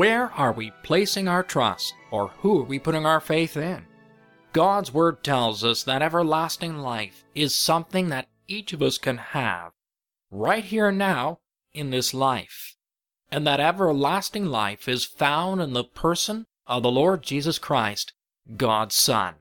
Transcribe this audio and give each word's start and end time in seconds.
Where 0.00 0.32
are 0.32 0.52
we 0.52 0.72
placing 0.82 1.28
our 1.28 1.42
trust, 1.42 1.92
or 2.10 2.28
who 2.38 2.58
are 2.60 2.64
we 2.64 2.78
putting 2.78 3.04
our 3.04 3.20
faith 3.20 3.54
in? 3.54 3.84
God's 4.54 4.94
Word 4.94 5.22
tells 5.22 5.62
us 5.62 5.82
that 5.82 6.00
everlasting 6.00 6.78
life 6.78 7.26
is 7.34 7.54
something 7.54 8.08
that 8.08 8.30
each 8.48 8.72
of 8.72 8.80
us 8.80 8.96
can 8.96 9.18
have 9.18 9.72
right 10.30 10.64
here 10.64 10.88
and 10.88 10.96
now 10.96 11.40
in 11.74 11.90
this 11.90 12.14
life. 12.14 12.76
And 13.30 13.46
that 13.46 13.60
everlasting 13.60 14.46
life 14.46 14.88
is 14.88 15.04
found 15.04 15.60
in 15.60 15.74
the 15.74 15.84
person 15.84 16.46
of 16.66 16.82
the 16.82 16.90
Lord 16.90 17.22
Jesus 17.22 17.58
Christ, 17.58 18.14
God's 18.56 18.94
Son. 18.94 19.34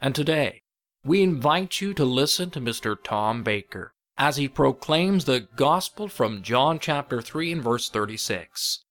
And 0.00 0.14
today, 0.14 0.62
we 1.04 1.22
invite 1.22 1.82
you 1.82 1.92
to 1.92 2.06
listen 2.06 2.48
to 2.52 2.60
Mr. 2.62 2.96
Tom 3.04 3.42
Baker 3.42 3.92
as 4.16 4.38
he 4.38 4.48
proclaims 4.48 5.26
the 5.26 5.46
gospel 5.56 6.08
from 6.08 6.42
John 6.42 6.78
chapter 6.78 7.20
3 7.20 7.52
and 7.52 7.62
verse 7.62 7.90
36. 7.90 8.82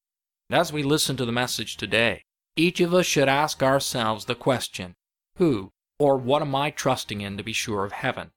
As 0.52 0.74
we 0.74 0.82
listen 0.82 1.16
to 1.18 1.26
the 1.26 1.32
message 1.32 1.78
today, 1.78 2.24
each 2.56 2.80
of 2.80 2.92
us 2.92 3.06
should 3.06 3.30
ask 3.30 3.62
ourselves 3.62 4.26
the 4.26 4.34
question 4.34 4.96
Who 5.36 5.74
or 6.00 6.18
what 6.18 6.42
am 6.42 6.56
I 6.56 6.72
trusting 6.72 7.22
in 7.22 7.38
to 7.38 7.44
be 7.44 7.54
sure 7.54 7.86
of 7.86 7.92
heaven? 7.92 8.32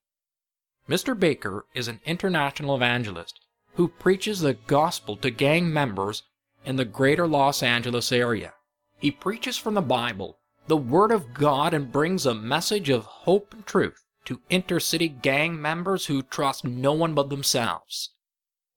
Mr. 0.87 1.19
Baker 1.19 1.65
is 1.75 1.89
an 1.89 2.01
international 2.05 2.77
evangelist 2.77 3.41
who 3.77 3.89
preaches 3.89 4.41
the 4.41 4.53
gospel 4.53 5.17
to 5.17 5.31
gang 5.31 5.73
members 5.73 6.25
in 6.67 6.77
the 6.77 6.85
greater 6.85 7.27
Los 7.27 7.63
Angeles 7.63 8.13
area. 8.13 8.53
He 8.99 9.11
preaches 9.11 9.57
from 9.57 9.73
the 9.73 9.81
Bible, 9.81 10.39
the 10.67 10.77
Word 10.77 11.13
of 11.13 11.33
God, 11.33 11.73
and 11.73 11.91
brings 11.91 12.27
a 12.27 12.35
message 12.35 12.91
of 12.91 13.07
hope 13.07 13.55
and 13.55 13.65
truth 13.65 14.05
to 14.27 14.43
intercity 14.51 15.23
gang 15.23 15.59
members 15.59 16.07
who 16.07 16.23
trust 16.23 16.63
no 16.63 16.93
one 16.93 17.15
but 17.15 17.31
themselves. 17.31 18.11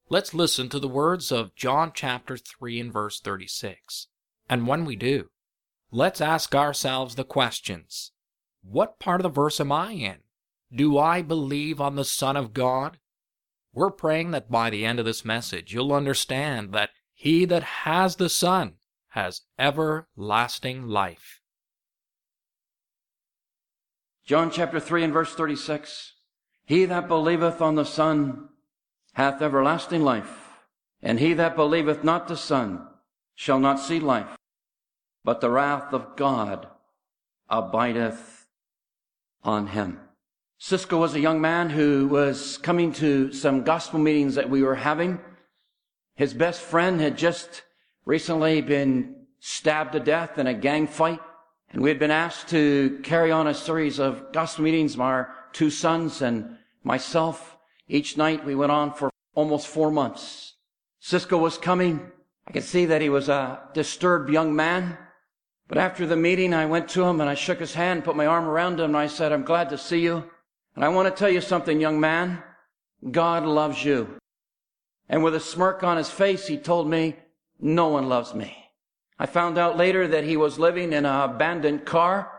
Let's 0.07 0.35
listen 0.35 0.69
to 0.69 0.79
the 0.79 0.87
words 0.87 1.31
of 1.31 1.55
John 1.55 1.91
chapter 1.91 2.37
3 2.37 2.79
and 2.79 2.93
verse 2.93 3.19
36. 3.19 4.07
And 4.47 4.67
when 4.67 4.85
we 4.85 4.95
do, 4.95 5.29
let's 5.89 6.21
ask 6.21 6.53
ourselves 6.53 7.16
the 7.16 7.23
questions 7.23 8.11
What 8.61 8.99
part 8.99 9.19
of 9.19 9.23
the 9.23 9.29
verse 9.29 9.59
am 9.59 9.71
I 9.71 9.94
in? 9.94 10.17
Do 10.71 10.99
I 10.99 11.23
believe 11.23 11.81
on 11.81 11.95
the 11.95 12.05
Son 12.05 12.38
of 12.38 12.53
God? 12.53 12.99
We're 13.73 13.89
praying 13.89 14.29
that 14.31 14.51
by 14.51 14.69
the 14.69 14.85
end 14.85 14.99
of 14.99 15.05
this 15.05 15.25
message, 15.25 15.73
you'll 15.73 15.91
understand 15.91 16.71
that 16.73 16.91
he 17.11 17.45
that 17.45 17.63
has 17.63 18.17
the 18.17 18.29
Son 18.29 18.75
has 19.09 19.41
everlasting 19.57 20.88
life. 20.88 21.41
John 24.23 24.51
chapter 24.51 24.79
3 24.79 25.05
and 25.05 25.13
verse 25.13 25.33
36. 25.33 26.13
He 26.63 26.85
that 26.85 27.07
believeth 27.07 27.59
on 27.59 27.73
the 27.73 27.85
Son 27.85 28.49
hath 29.15 29.41
everlasting 29.41 30.03
life, 30.03 30.49
and 31.01 31.19
he 31.19 31.33
that 31.33 31.55
believeth 31.55 32.03
not 32.03 32.27
the 32.27 32.37
Son 32.37 32.87
shall 33.33 33.59
not 33.59 33.79
see 33.79 33.99
life, 33.99 34.37
but 35.23 35.41
the 35.41 35.49
wrath 35.49 35.93
of 35.93 36.15
God 36.15 36.67
abideth 37.49 38.45
on 39.43 39.67
him. 39.67 39.99
Cisco 40.57 40.97
was 40.97 41.13
a 41.13 41.19
young 41.19 41.41
man 41.41 41.69
who 41.69 42.07
was 42.07 42.57
coming 42.57 42.91
to 42.93 43.31
some 43.31 43.63
gospel 43.63 43.99
meetings 43.99 44.35
that 44.35 44.49
we 44.49 44.63
were 44.63 44.75
having. 44.75 45.19
His 46.15 46.33
best 46.33 46.61
friend 46.61 46.99
had 46.99 47.17
just 47.17 47.63
recently 48.05 48.61
been 48.61 49.15
stabbed 49.39 49.93
to 49.93 49.99
death 49.99 50.37
in 50.37 50.47
a 50.47 50.53
gang 50.53 50.87
fight. 50.87 51.19
And 51.71 51.81
we 51.81 51.89
had 51.89 51.99
been 51.99 52.11
asked 52.11 52.47
to 52.49 52.99
carry 53.03 53.31
on 53.31 53.47
a 53.47 53.53
series 53.53 53.99
of 53.99 54.31
gospel 54.31 54.63
meetings. 54.63 54.95
My 54.95 55.25
two 55.51 55.69
sons 55.69 56.21
and 56.21 56.57
myself 56.83 57.54
each 57.88 58.18
night 58.18 58.46
we 58.46 58.56
went 58.56 58.72
on 58.72 58.94
for 58.94 59.12
almost 59.34 59.68
four 59.68 59.91
months. 59.91 60.56
Cisco 61.00 61.38
was 61.38 61.57
coming. 61.57 62.12
I 62.47 62.51
could 62.51 62.63
see 62.63 62.85
that 62.85 63.01
he 63.01 63.09
was 63.09 63.29
a 63.29 63.62
disturbed 63.73 64.29
young 64.29 64.56
man. 64.56 64.97
But 65.68 65.78
after 65.78 66.06
the 66.06 66.16
meeting, 66.16 66.53
I 66.53 66.66
went 66.66 66.90
to 66.90 67.03
him 67.03 67.22
and 67.22 67.29
I 67.29 67.35
shook 67.35 67.59
his 67.59 67.74
hand, 67.74 68.03
put 68.03 68.16
my 68.16 68.25
arm 68.25 68.45
around 68.45 68.79
him, 68.79 68.85
and 68.85 68.97
I 68.97 69.07
said, 69.07 69.31
I'm 69.31 69.44
glad 69.44 69.69
to 69.69 69.78
see 69.78 70.00
you. 70.00 70.29
And 70.75 70.84
I 70.84 70.90
want 70.90 71.07
to 71.07 71.19
tell 71.19 71.29
you 71.29 71.41
something, 71.41 71.79
young 71.79 72.00
man. 72.00 72.44
God 73.12 73.45
loves 73.45 73.84
you. 73.84 74.18
And 75.09 75.24
with 75.24 75.35
a 75.35 75.40
smirk 75.40 75.84
on 75.84 75.97
his 75.97 76.09
face, 76.09 76.47
he 76.47 76.57
told 76.57 76.90
me, 76.90 77.16
no 77.59 77.88
one 77.88 78.09
loves 78.09 78.34
me. 78.34 78.56
I 79.18 79.25
found 79.28 79.57
out 79.57 79.78
later 79.78 80.07
that 80.07 80.24
he 80.24 80.38
was 80.38 80.59
living 80.59 80.91
in 80.91 81.06
an 81.06 81.29
abandoned 81.29 81.85
car, 81.85 82.31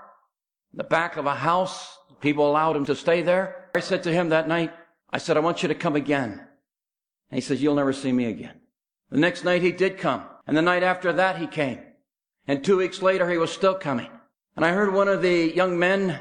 in 0.72 0.78
the 0.78 0.84
back 0.84 1.16
of 1.16 1.26
a 1.26 1.34
house. 1.34 1.96
People 2.20 2.50
allowed 2.50 2.76
him 2.76 2.84
to 2.86 2.96
stay 2.96 3.22
there. 3.22 3.70
I 3.74 3.80
said 3.80 4.02
to 4.04 4.12
him 4.12 4.30
that 4.30 4.48
night, 4.48 4.72
I 5.10 5.18
said, 5.18 5.36
I 5.36 5.40
want 5.40 5.62
you 5.62 5.68
to 5.68 5.74
come 5.74 5.96
again. 5.96 6.46
And 7.30 7.36
he 7.36 7.40
says, 7.40 7.62
you'll 7.62 7.74
never 7.74 7.92
see 7.92 8.12
me 8.12 8.26
again. 8.26 8.60
The 9.10 9.18
next 9.18 9.44
night 9.44 9.62
he 9.62 9.72
did 9.72 9.98
come. 9.98 10.24
And 10.46 10.56
the 10.56 10.62
night 10.62 10.82
after 10.82 11.12
that 11.12 11.38
he 11.38 11.46
came. 11.46 11.78
And 12.46 12.62
two 12.62 12.76
weeks 12.76 13.02
later 13.02 13.30
he 13.30 13.38
was 13.38 13.52
still 13.52 13.74
coming. 13.74 14.08
And 14.54 14.64
I 14.64 14.72
heard 14.72 14.92
one 14.92 15.08
of 15.08 15.22
the 15.22 15.52
young 15.54 15.78
men 15.78 16.20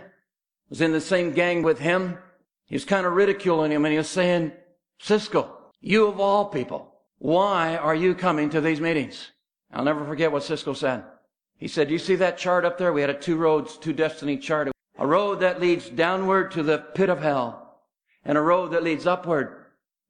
was 0.69 0.81
in 0.81 0.91
the 0.91 1.01
same 1.01 1.31
gang 1.31 1.63
with 1.63 1.79
him. 1.79 2.17
He 2.65 2.75
was 2.75 2.85
kind 2.85 3.05
of 3.05 3.13
ridiculing 3.13 3.71
him 3.71 3.85
and 3.85 3.91
he 3.91 3.97
was 3.97 4.09
saying, 4.09 4.51
Cisco, 4.99 5.57
you 5.79 6.07
of 6.07 6.19
all 6.19 6.45
people, 6.45 6.93
why 7.19 7.77
are 7.77 7.95
you 7.95 8.15
coming 8.15 8.49
to 8.49 8.61
these 8.61 8.81
meetings? 8.81 9.31
I'll 9.71 9.83
never 9.83 10.05
forget 10.05 10.31
what 10.31 10.43
Cisco 10.43 10.73
said. 10.73 11.03
He 11.57 11.67
said, 11.67 11.89
you 11.89 11.99
see 11.99 12.15
that 12.15 12.37
chart 12.37 12.65
up 12.65 12.77
there? 12.77 12.91
We 12.91 13.01
had 13.01 13.09
a 13.09 13.13
two 13.13 13.37
roads, 13.37 13.77
two 13.77 13.93
destiny 13.93 14.37
chart. 14.37 14.71
A 14.97 15.07
road 15.07 15.39
that 15.41 15.61
leads 15.61 15.89
downward 15.89 16.51
to 16.51 16.63
the 16.63 16.79
pit 16.79 17.09
of 17.09 17.21
hell 17.21 17.64
and 18.25 18.37
a 18.37 18.41
road 18.41 18.71
that 18.71 18.83
leads 18.83 19.05
upward 19.05 19.65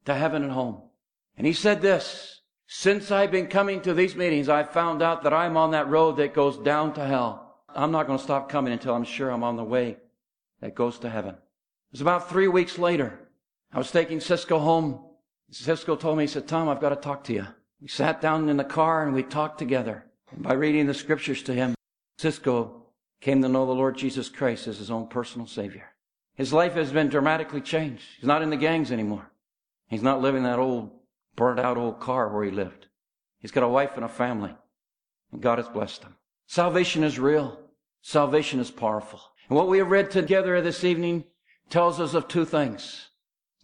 to 0.06 0.16
heaven 0.16 0.44
and 0.44 0.52
home. 0.52 0.81
And 1.38 1.46
he 1.46 1.53
said 1.53 1.81
this, 1.81 2.42
since 2.68 3.12
I've 3.12 3.31
been 3.31 3.48
coming 3.48 3.81
to 3.81 3.94
these 3.94 4.16
meetings, 4.16 4.50
I've 4.50 4.72
found 4.72 5.03
out 5.03 5.24
that 5.24 5.34
I'm 5.34 5.58
on 5.58 5.72
that 5.72 5.90
road 5.90 6.18
that 6.18 6.34
goes 6.34 6.58
down 6.58 6.94
to 6.94 7.06
hell. 7.06 7.62
I'm 7.70 7.92
not 7.92 8.08
going 8.08 8.18
to 8.18 8.24
stop 8.24 8.50
coming 8.50 8.74
until 8.74 8.96
I'm 8.96 9.04
sure 9.04 9.30
I'm 9.30 9.44
on 9.44 9.58
the 9.58 9.64
way 9.64 9.98
that 10.62 10.74
goes 10.74 10.98
to 11.00 11.09
heaven. 11.09 11.36
It 11.36 11.92
was 11.92 12.02
about 12.02 12.30
three 12.30 12.48
weeks 12.48 12.80
later. 12.80 13.20
I 13.72 13.78
was 13.78 13.92
taking 13.92 14.20
Cisco 14.20 14.58
home. 14.58 15.00
Cisco 15.51 15.95
told 15.95 16.18
me, 16.18 16.24
he 16.24 16.28
said, 16.28 16.48
Tom, 16.48 16.69
I've 16.69 16.81
got 16.81 16.89
to 16.89 16.95
talk 16.95 17.24
to 17.25 17.34
you. 17.34 17.45
We 17.81 17.88
sat 17.88 18.22
down 18.22 18.50
in 18.50 18.57
the 18.57 18.63
car 18.63 19.06
and 19.06 19.13
we 19.13 19.24
talked 19.24 19.60
together. 19.60 20.06
And 20.31 20.42
by 20.42 20.54
reading 20.54 20.88
the 20.88 20.94
scriptures 20.94 21.44
to 21.44 21.54
him, 21.54 21.75
Cisco 22.18 22.84
came 23.22 23.42
to 23.42 23.50
know 23.50 23.66
the 23.66 23.74
Lord 23.74 23.98
Jesus 23.98 24.30
Christ 24.30 24.68
as 24.68 24.78
his 24.78 24.89
own 24.89 25.07
personal 25.07 25.45
Savior. 25.45 25.92
His 26.36 26.52
life 26.52 26.74
has 26.74 26.92
been 26.92 27.10
dramatically 27.10 27.62
changed. 27.62 28.04
He's 28.18 28.28
not 28.28 28.42
in 28.42 28.50
the 28.50 28.58
gangs 28.58 28.92
anymore. 28.92 29.32
He's 29.88 30.04
not 30.04 30.22
living 30.22 30.44
that 30.44 30.60
old, 30.60 30.92
burnt 31.36 31.60
out 31.60 31.78
old 31.78 32.00
car 32.00 32.30
where 32.30 32.44
he 32.44 32.52
lived. 32.52 32.88
He's 33.40 33.52
got 33.52 33.64
a 33.64 33.68
wife 33.68 33.96
and 33.96 34.04
a 34.04 34.10
family. 34.10 34.54
And 35.32 35.42
God 35.42 35.60
has 35.60 35.68
blessed 35.68 36.04
him. 36.04 36.16
Salvation 36.48 37.04
is 37.04 37.20
real. 37.20 37.60
Salvation 38.02 38.60
is 38.60 38.70
powerful. 38.70 39.22
And 39.48 39.56
what 39.56 39.68
we 39.68 39.78
have 39.78 39.92
read 39.92 40.12
together 40.12 40.62
this 40.62 40.84
evening 40.84 41.24
tells 41.70 42.00
us 42.00 42.14
of 42.14 42.28
two 42.28 42.46
things. 42.46 43.10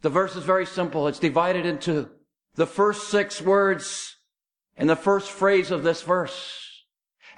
The 0.02 0.10
verse 0.10 0.36
is 0.36 0.44
very 0.44 0.66
simple. 0.66 1.08
It's 1.08 1.20
divided 1.20 1.66
into 1.66 2.10
the 2.56 2.66
first 2.66 3.10
six 3.10 3.42
words 3.42 4.18
in 4.78 4.88
the 4.88 4.96
first 4.96 5.30
phrase 5.30 5.72
of 5.72 5.84
this 5.84 6.02
verse 6.02 6.86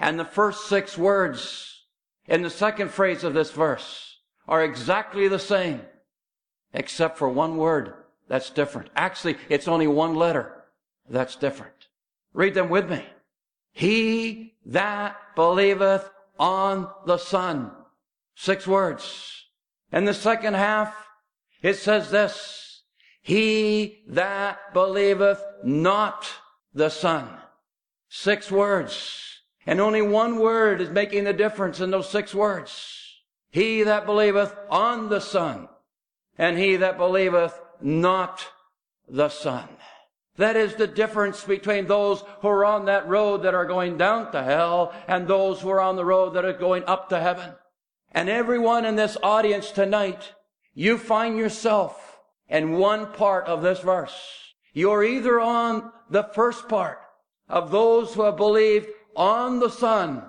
and 0.00 0.18
the 0.18 0.24
first 0.24 0.66
six 0.66 0.96
words 0.96 1.86
in 2.26 2.42
the 2.42 2.50
second 2.50 2.90
phrase 2.90 3.22
of 3.22 3.34
this 3.34 3.50
verse 3.50 4.13
are 4.48 4.62
exactly 4.62 5.28
the 5.28 5.38
same, 5.38 5.82
except 6.72 7.18
for 7.18 7.28
one 7.28 7.56
word 7.56 7.94
that's 8.28 8.50
different. 8.50 8.90
Actually, 8.96 9.36
it's 9.48 9.68
only 9.68 9.86
one 9.86 10.14
letter 10.14 10.64
that's 11.08 11.36
different. 11.36 11.88
Read 12.32 12.54
them 12.54 12.68
with 12.68 12.90
me. 12.90 13.04
He 13.72 14.54
that 14.66 15.16
believeth 15.36 16.08
on 16.38 16.88
the 17.06 17.18
Son. 17.18 17.70
Six 18.34 18.66
words. 18.66 19.44
In 19.92 20.04
the 20.04 20.14
second 20.14 20.54
half, 20.54 20.94
it 21.62 21.74
says 21.74 22.10
this. 22.10 22.82
He 23.22 24.04
that 24.08 24.74
believeth 24.74 25.42
not 25.62 26.26
the 26.72 26.90
Son. 26.90 27.28
Six 28.08 28.50
words. 28.50 29.40
And 29.66 29.80
only 29.80 30.02
one 30.02 30.38
word 30.38 30.80
is 30.80 30.90
making 30.90 31.24
the 31.24 31.32
difference 31.32 31.80
in 31.80 31.90
those 31.90 32.08
six 32.08 32.34
words. 32.34 33.03
He 33.54 33.84
that 33.84 34.04
believeth 34.04 34.52
on 34.68 35.08
the 35.10 35.20
Son, 35.20 35.68
and 36.36 36.58
he 36.58 36.74
that 36.78 36.98
believeth 36.98 37.56
not 37.80 38.44
the 39.08 39.28
Son. 39.28 39.68
That 40.38 40.56
is 40.56 40.74
the 40.74 40.88
difference 40.88 41.44
between 41.44 41.86
those 41.86 42.24
who 42.40 42.48
are 42.48 42.64
on 42.64 42.86
that 42.86 43.06
road 43.06 43.44
that 43.44 43.54
are 43.54 43.64
going 43.64 43.96
down 43.96 44.32
to 44.32 44.42
hell 44.42 44.92
and 45.06 45.28
those 45.28 45.60
who 45.60 45.70
are 45.70 45.80
on 45.80 45.94
the 45.94 46.04
road 46.04 46.34
that 46.34 46.44
are 46.44 46.52
going 46.52 46.82
up 46.88 47.10
to 47.10 47.20
heaven. 47.20 47.52
And 48.10 48.28
everyone 48.28 48.84
in 48.84 48.96
this 48.96 49.16
audience 49.22 49.70
tonight, 49.70 50.32
you 50.74 50.98
find 50.98 51.38
yourself 51.38 52.18
in 52.48 52.72
one 52.72 53.12
part 53.12 53.46
of 53.46 53.62
this 53.62 53.78
verse. 53.78 54.18
You're 54.72 55.04
either 55.04 55.38
on 55.38 55.92
the 56.10 56.24
first 56.24 56.68
part 56.68 56.98
of 57.48 57.70
those 57.70 58.14
who 58.14 58.22
have 58.22 58.36
believed 58.36 58.88
on 59.14 59.60
the 59.60 59.70
Son, 59.70 60.24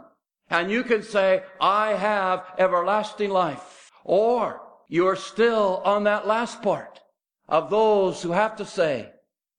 and 0.50 0.70
you 0.70 0.84
can 0.84 1.04
say, 1.04 1.44
I 1.60 1.94
have 1.94 2.46
everlasting 2.58 3.30
life. 3.30 3.92
Or 4.04 4.62
you're 4.88 5.16
still 5.16 5.82
on 5.84 6.04
that 6.04 6.28
last 6.28 6.62
part 6.62 7.00
of 7.48 7.70
those 7.70 8.22
who 8.22 8.32
have 8.32 8.56
to 8.58 8.66
say, 8.66 9.12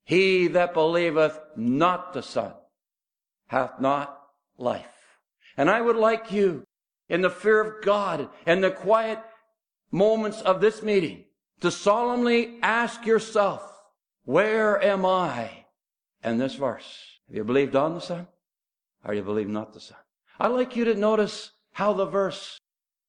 he 0.05 0.47
that 0.49 0.75
believeth 0.75 1.38
not 1.56 2.12
the 2.12 2.23
Son 2.23 2.53
hath 3.49 3.81
not 3.81 4.21
life. 4.56 4.87
And 5.56 5.69
I 5.69 5.81
would 5.81 5.97
like 5.97 6.31
you, 6.31 6.65
in 7.09 7.23
the 7.23 7.31
fear 7.31 7.61
of 7.61 7.85
God 7.85 8.29
and 8.47 8.62
the 8.62 8.71
quiet 8.71 9.19
moments 9.91 10.41
of 10.43 10.61
this 10.61 10.83
meeting, 10.83 11.25
to 11.61 11.71
solemnly 11.71 12.59
ask 12.62 13.06
yourself, 13.06 13.62
where 14.25 14.83
am 14.83 15.06
I 15.06 15.65
in 16.23 16.38
this 16.38 16.55
verse? 16.55 17.19
Have 17.29 17.37
you 17.37 17.44
believed 17.44 17.75
on 17.75 17.94
the 17.94 18.00
Son? 18.00 18.27
Or 19.05 19.15
you 19.15 19.23
believe 19.23 19.49
not 19.49 19.73
the 19.73 19.81
Son? 19.81 19.99
I'd 20.38 20.49
like 20.49 20.77
you 20.77 20.85
to 20.85 20.94
notice 20.94 21.53
how 21.73 21.93
the 21.93 22.06
verse 22.06 22.59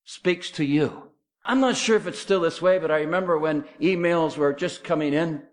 speaks 0.05 0.51
to 0.51 0.63
you. 0.63 1.11
I'm 1.45 1.59
not 1.59 1.77
sure 1.77 1.95
if 1.95 2.07
it's 2.07 2.19
still 2.19 2.41
this 2.41 2.61
way, 2.61 2.77
but 2.77 2.91
I 2.91 2.99
remember 2.99 3.37
when 3.37 3.63
emails 3.81 4.37
were 4.37 4.53
just 4.53 4.83
coming 4.83 5.13
in 5.13 5.43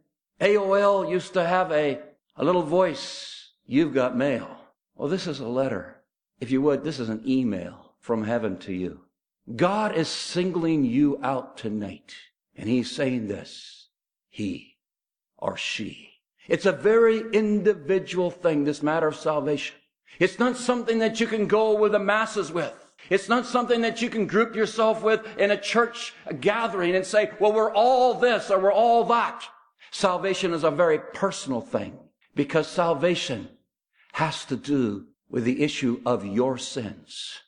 AOL 0.40 1.08
used 1.10 1.34
to 1.34 1.44
have 1.44 1.70
a, 1.70 2.00
a 2.36 2.44
little 2.44 2.62
voice. 2.62 3.52
You've 3.66 3.94
got 3.94 4.16
mail. 4.16 4.58
Well, 4.94 5.08
this 5.08 5.26
is 5.26 5.40
a 5.40 5.48
letter. 5.48 6.02
If 6.40 6.50
you 6.50 6.60
would, 6.62 6.84
this 6.84 6.98
is 6.98 7.08
an 7.08 7.22
email 7.26 7.94
from 8.00 8.24
heaven 8.24 8.58
to 8.58 8.72
you. 8.72 9.00
God 9.54 9.96
is 9.96 10.08
singling 10.08 10.84
you 10.84 11.18
out 11.22 11.56
tonight. 11.56 12.14
And 12.56 12.68
he's 12.68 12.90
saying 12.90 13.28
this. 13.28 13.88
He 14.28 14.76
or 15.38 15.56
she. 15.56 16.10
It's 16.48 16.66
a 16.66 16.72
very 16.72 17.22
individual 17.32 18.30
thing, 18.30 18.64
this 18.64 18.82
matter 18.82 19.08
of 19.08 19.16
salvation. 19.16 19.76
It's 20.18 20.38
not 20.38 20.56
something 20.56 20.98
that 20.98 21.20
you 21.20 21.26
can 21.26 21.46
go 21.46 21.76
with 21.76 21.92
the 21.92 21.98
masses 21.98 22.52
with. 22.52 22.72
It's 23.10 23.28
not 23.28 23.46
something 23.46 23.82
that 23.82 24.00
you 24.00 24.08
can 24.08 24.26
group 24.26 24.56
yourself 24.56 25.02
with 25.02 25.26
in 25.36 25.50
a 25.50 25.60
church 25.60 26.14
gathering 26.40 26.94
and 26.94 27.04
say, 27.04 27.30
well, 27.38 27.52
we're 27.52 27.72
all 27.72 28.14
this 28.14 28.50
or 28.50 28.58
we're 28.58 28.72
all 28.72 29.04
that. 29.04 29.44
Salvation 29.90 30.52
is 30.52 30.64
a 30.64 30.70
very 30.70 30.98
personal 30.98 31.60
thing 31.60 31.98
because 32.34 32.66
salvation 32.66 33.48
has 34.12 34.44
to 34.46 34.56
do 34.56 35.06
with 35.28 35.44
the 35.44 35.62
issue 35.62 36.00
of 36.06 36.24
your 36.24 36.56
sins. 36.56 37.40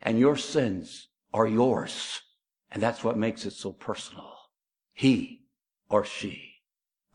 And 0.00 0.18
your 0.18 0.36
sins 0.36 1.08
are 1.34 1.46
yours. 1.46 2.22
And 2.70 2.82
that's 2.82 3.04
what 3.04 3.16
makes 3.16 3.44
it 3.44 3.52
so 3.52 3.72
personal. 3.72 4.32
He 4.92 5.42
or 5.88 6.04
she. 6.04 6.55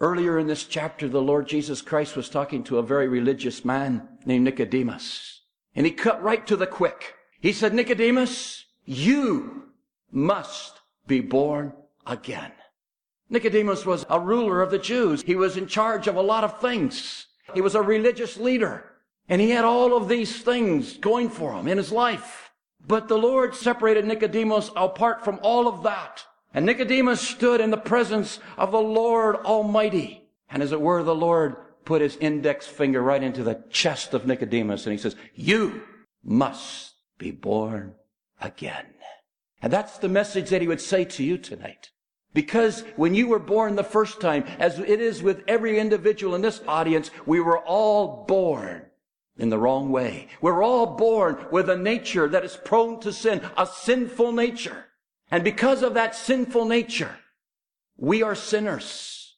Earlier 0.01 0.39
in 0.39 0.47
this 0.47 0.63
chapter, 0.63 1.07
the 1.07 1.21
Lord 1.21 1.47
Jesus 1.47 1.79
Christ 1.79 2.15
was 2.15 2.27
talking 2.27 2.63
to 2.63 2.79
a 2.79 2.83
very 2.83 3.07
religious 3.07 3.63
man 3.63 4.09
named 4.25 4.45
Nicodemus. 4.45 5.41
And 5.75 5.85
he 5.85 5.91
cut 5.91 6.23
right 6.23 6.45
to 6.47 6.55
the 6.55 6.65
quick. 6.65 7.13
He 7.39 7.53
said, 7.53 7.75
Nicodemus, 7.75 8.65
you 8.83 9.69
must 10.11 10.81
be 11.05 11.21
born 11.21 11.73
again. 12.07 12.51
Nicodemus 13.29 13.85
was 13.85 14.03
a 14.09 14.19
ruler 14.19 14.63
of 14.63 14.71
the 14.71 14.79
Jews. 14.79 15.21
He 15.21 15.35
was 15.35 15.55
in 15.55 15.67
charge 15.67 16.07
of 16.07 16.15
a 16.15 16.21
lot 16.21 16.43
of 16.43 16.59
things. 16.59 17.27
He 17.53 17.61
was 17.61 17.75
a 17.75 17.81
religious 17.83 18.37
leader. 18.37 18.83
And 19.29 19.39
he 19.39 19.51
had 19.51 19.65
all 19.65 19.95
of 19.95 20.09
these 20.09 20.41
things 20.41 20.97
going 20.97 21.29
for 21.29 21.53
him 21.53 21.67
in 21.67 21.77
his 21.77 21.91
life. 21.91 22.51
But 22.87 23.07
the 23.07 23.19
Lord 23.19 23.53
separated 23.53 24.05
Nicodemus 24.05 24.71
apart 24.75 25.23
from 25.23 25.39
all 25.43 25.67
of 25.67 25.83
that. 25.83 26.25
And 26.53 26.65
Nicodemus 26.65 27.21
stood 27.21 27.61
in 27.61 27.71
the 27.71 27.77
presence 27.77 28.39
of 28.57 28.71
the 28.71 28.81
Lord 28.81 29.37
Almighty. 29.37 30.27
And 30.49 30.61
as 30.61 30.71
it 30.71 30.81
were, 30.81 31.01
the 31.01 31.15
Lord 31.15 31.55
put 31.85 32.01
his 32.01 32.17
index 32.17 32.67
finger 32.67 33.01
right 33.01 33.23
into 33.23 33.43
the 33.43 33.63
chest 33.69 34.13
of 34.13 34.25
Nicodemus 34.25 34.85
and 34.85 34.91
he 34.93 34.97
says, 34.97 35.15
you 35.33 35.81
must 36.23 36.93
be 37.17 37.31
born 37.31 37.95
again. 38.39 38.85
And 39.61 39.71
that's 39.71 39.97
the 39.97 40.09
message 40.09 40.49
that 40.49 40.61
he 40.61 40.67
would 40.67 40.81
say 40.81 41.05
to 41.05 41.23
you 41.23 41.37
tonight. 41.37 41.91
Because 42.33 42.83
when 42.95 43.13
you 43.13 43.27
were 43.27 43.39
born 43.39 43.75
the 43.75 43.83
first 43.83 44.21
time, 44.21 44.45
as 44.57 44.79
it 44.79 45.01
is 45.01 45.21
with 45.21 45.43
every 45.47 45.77
individual 45.77 46.33
in 46.33 46.41
this 46.41 46.61
audience, 46.67 47.11
we 47.25 47.39
were 47.39 47.59
all 47.59 48.25
born 48.25 48.85
in 49.37 49.49
the 49.49 49.57
wrong 49.57 49.91
way. 49.91 50.27
We're 50.41 50.63
all 50.63 50.85
born 50.95 51.45
with 51.51 51.69
a 51.69 51.77
nature 51.77 52.27
that 52.29 52.45
is 52.45 52.57
prone 52.63 52.99
to 53.01 53.11
sin, 53.11 53.41
a 53.57 53.65
sinful 53.67 54.31
nature. 54.31 54.85
And 55.31 55.43
because 55.43 55.81
of 55.81 55.93
that 55.93 56.13
sinful 56.13 56.65
nature, 56.65 57.15
we 57.97 58.21
are 58.21 58.35
sinners. 58.35 59.37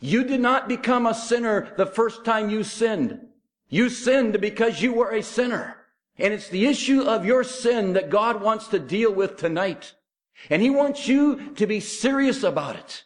You 0.00 0.24
did 0.24 0.40
not 0.40 0.68
become 0.68 1.06
a 1.06 1.14
sinner 1.14 1.72
the 1.76 1.86
first 1.86 2.24
time 2.24 2.50
you 2.50 2.62
sinned. 2.62 3.20
You 3.68 3.88
sinned 3.88 4.40
because 4.40 4.80
you 4.80 4.92
were 4.92 5.10
a 5.10 5.22
sinner. 5.22 5.76
And 6.16 6.32
it's 6.32 6.48
the 6.48 6.66
issue 6.66 7.02
of 7.02 7.26
your 7.26 7.42
sin 7.42 7.94
that 7.94 8.10
God 8.10 8.40
wants 8.40 8.68
to 8.68 8.78
deal 8.78 9.12
with 9.12 9.36
tonight. 9.36 9.94
And 10.50 10.62
he 10.62 10.70
wants 10.70 11.08
you 11.08 11.54
to 11.54 11.66
be 11.66 11.80
serious 11.80 12.42
about 12.42 12.76
it. 12.76 13.04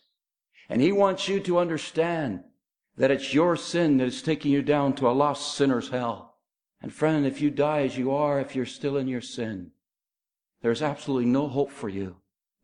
And 0.69 0.83
he 0.83 0.93
wants 0.93 1.29
you 1.29 1.41
to 1.41 1.59
understand 1.59 2.43
that 2.97 3.11
it's 3.11 3.33
your 3.33 3.57
sin 3.57 3.97
that 3.99 4.09
is 4.09 4.21
taking 4.21 4.53
you 4.53 4.61
down 4.61 4.93
to 4.95 5.09
a 5.09 5.13
lost 5.13 5.55
sinner's 5.55 5.89
hell. 5.89 6.37
And 6.83 6.93
friend, 6.93 7.27
if 7.27 7.41
you 7.41 7.51
die 7.51 7.83
as 7.83 7.97
you 7.97 8.13
are, 8.13 8.41
if 8.41 8.55
you're 8.55 8.67
still 8.67 8.97
in 8.97 9.09
your 9.09 9.21
sin, 9.21 9.71
there's 10.63 10.83
absolutely 10.83 11.27
no 11.27 11.49
hope 11.49 11.71
for 11.71 11.89
you. 11.89 12.17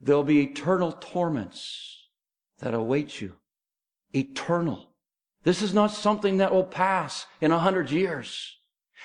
There'll 0.04 0.22
be 0.22 0.42
eternal 0.42 0.92
torments 0.92 2.08
that 2.58 2.74
await 2.74 3.22
you. 3.22 3.36
Eternal. 4.14 4.90
This 5.44 5.62
is 5.62 5.72
not 5.72 5.92
something 5.92 6.36
that 6.38 6.52
will 6.52 6.64
pass 6.64 7.26
in 7.40 7.50
a 7.50 7.58
hundred 7.58 7.90
years. 7.90 8.58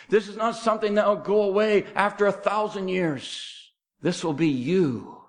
This 0.09 0.27
is 0.27 0.35
not 0.35 0.57
something 0.57 0.95
that 0.95 1.07
will 1.07 1.15
go 1.15 1.43
away 1.43 1.85
after 1.95 2.25
a 2.25 2.33
thousand 2.33 2.89
years. 2.89 3.71
This 4.01 4.25
will 4.25 4.33
be 4.33 4.49
you 4.49 5.21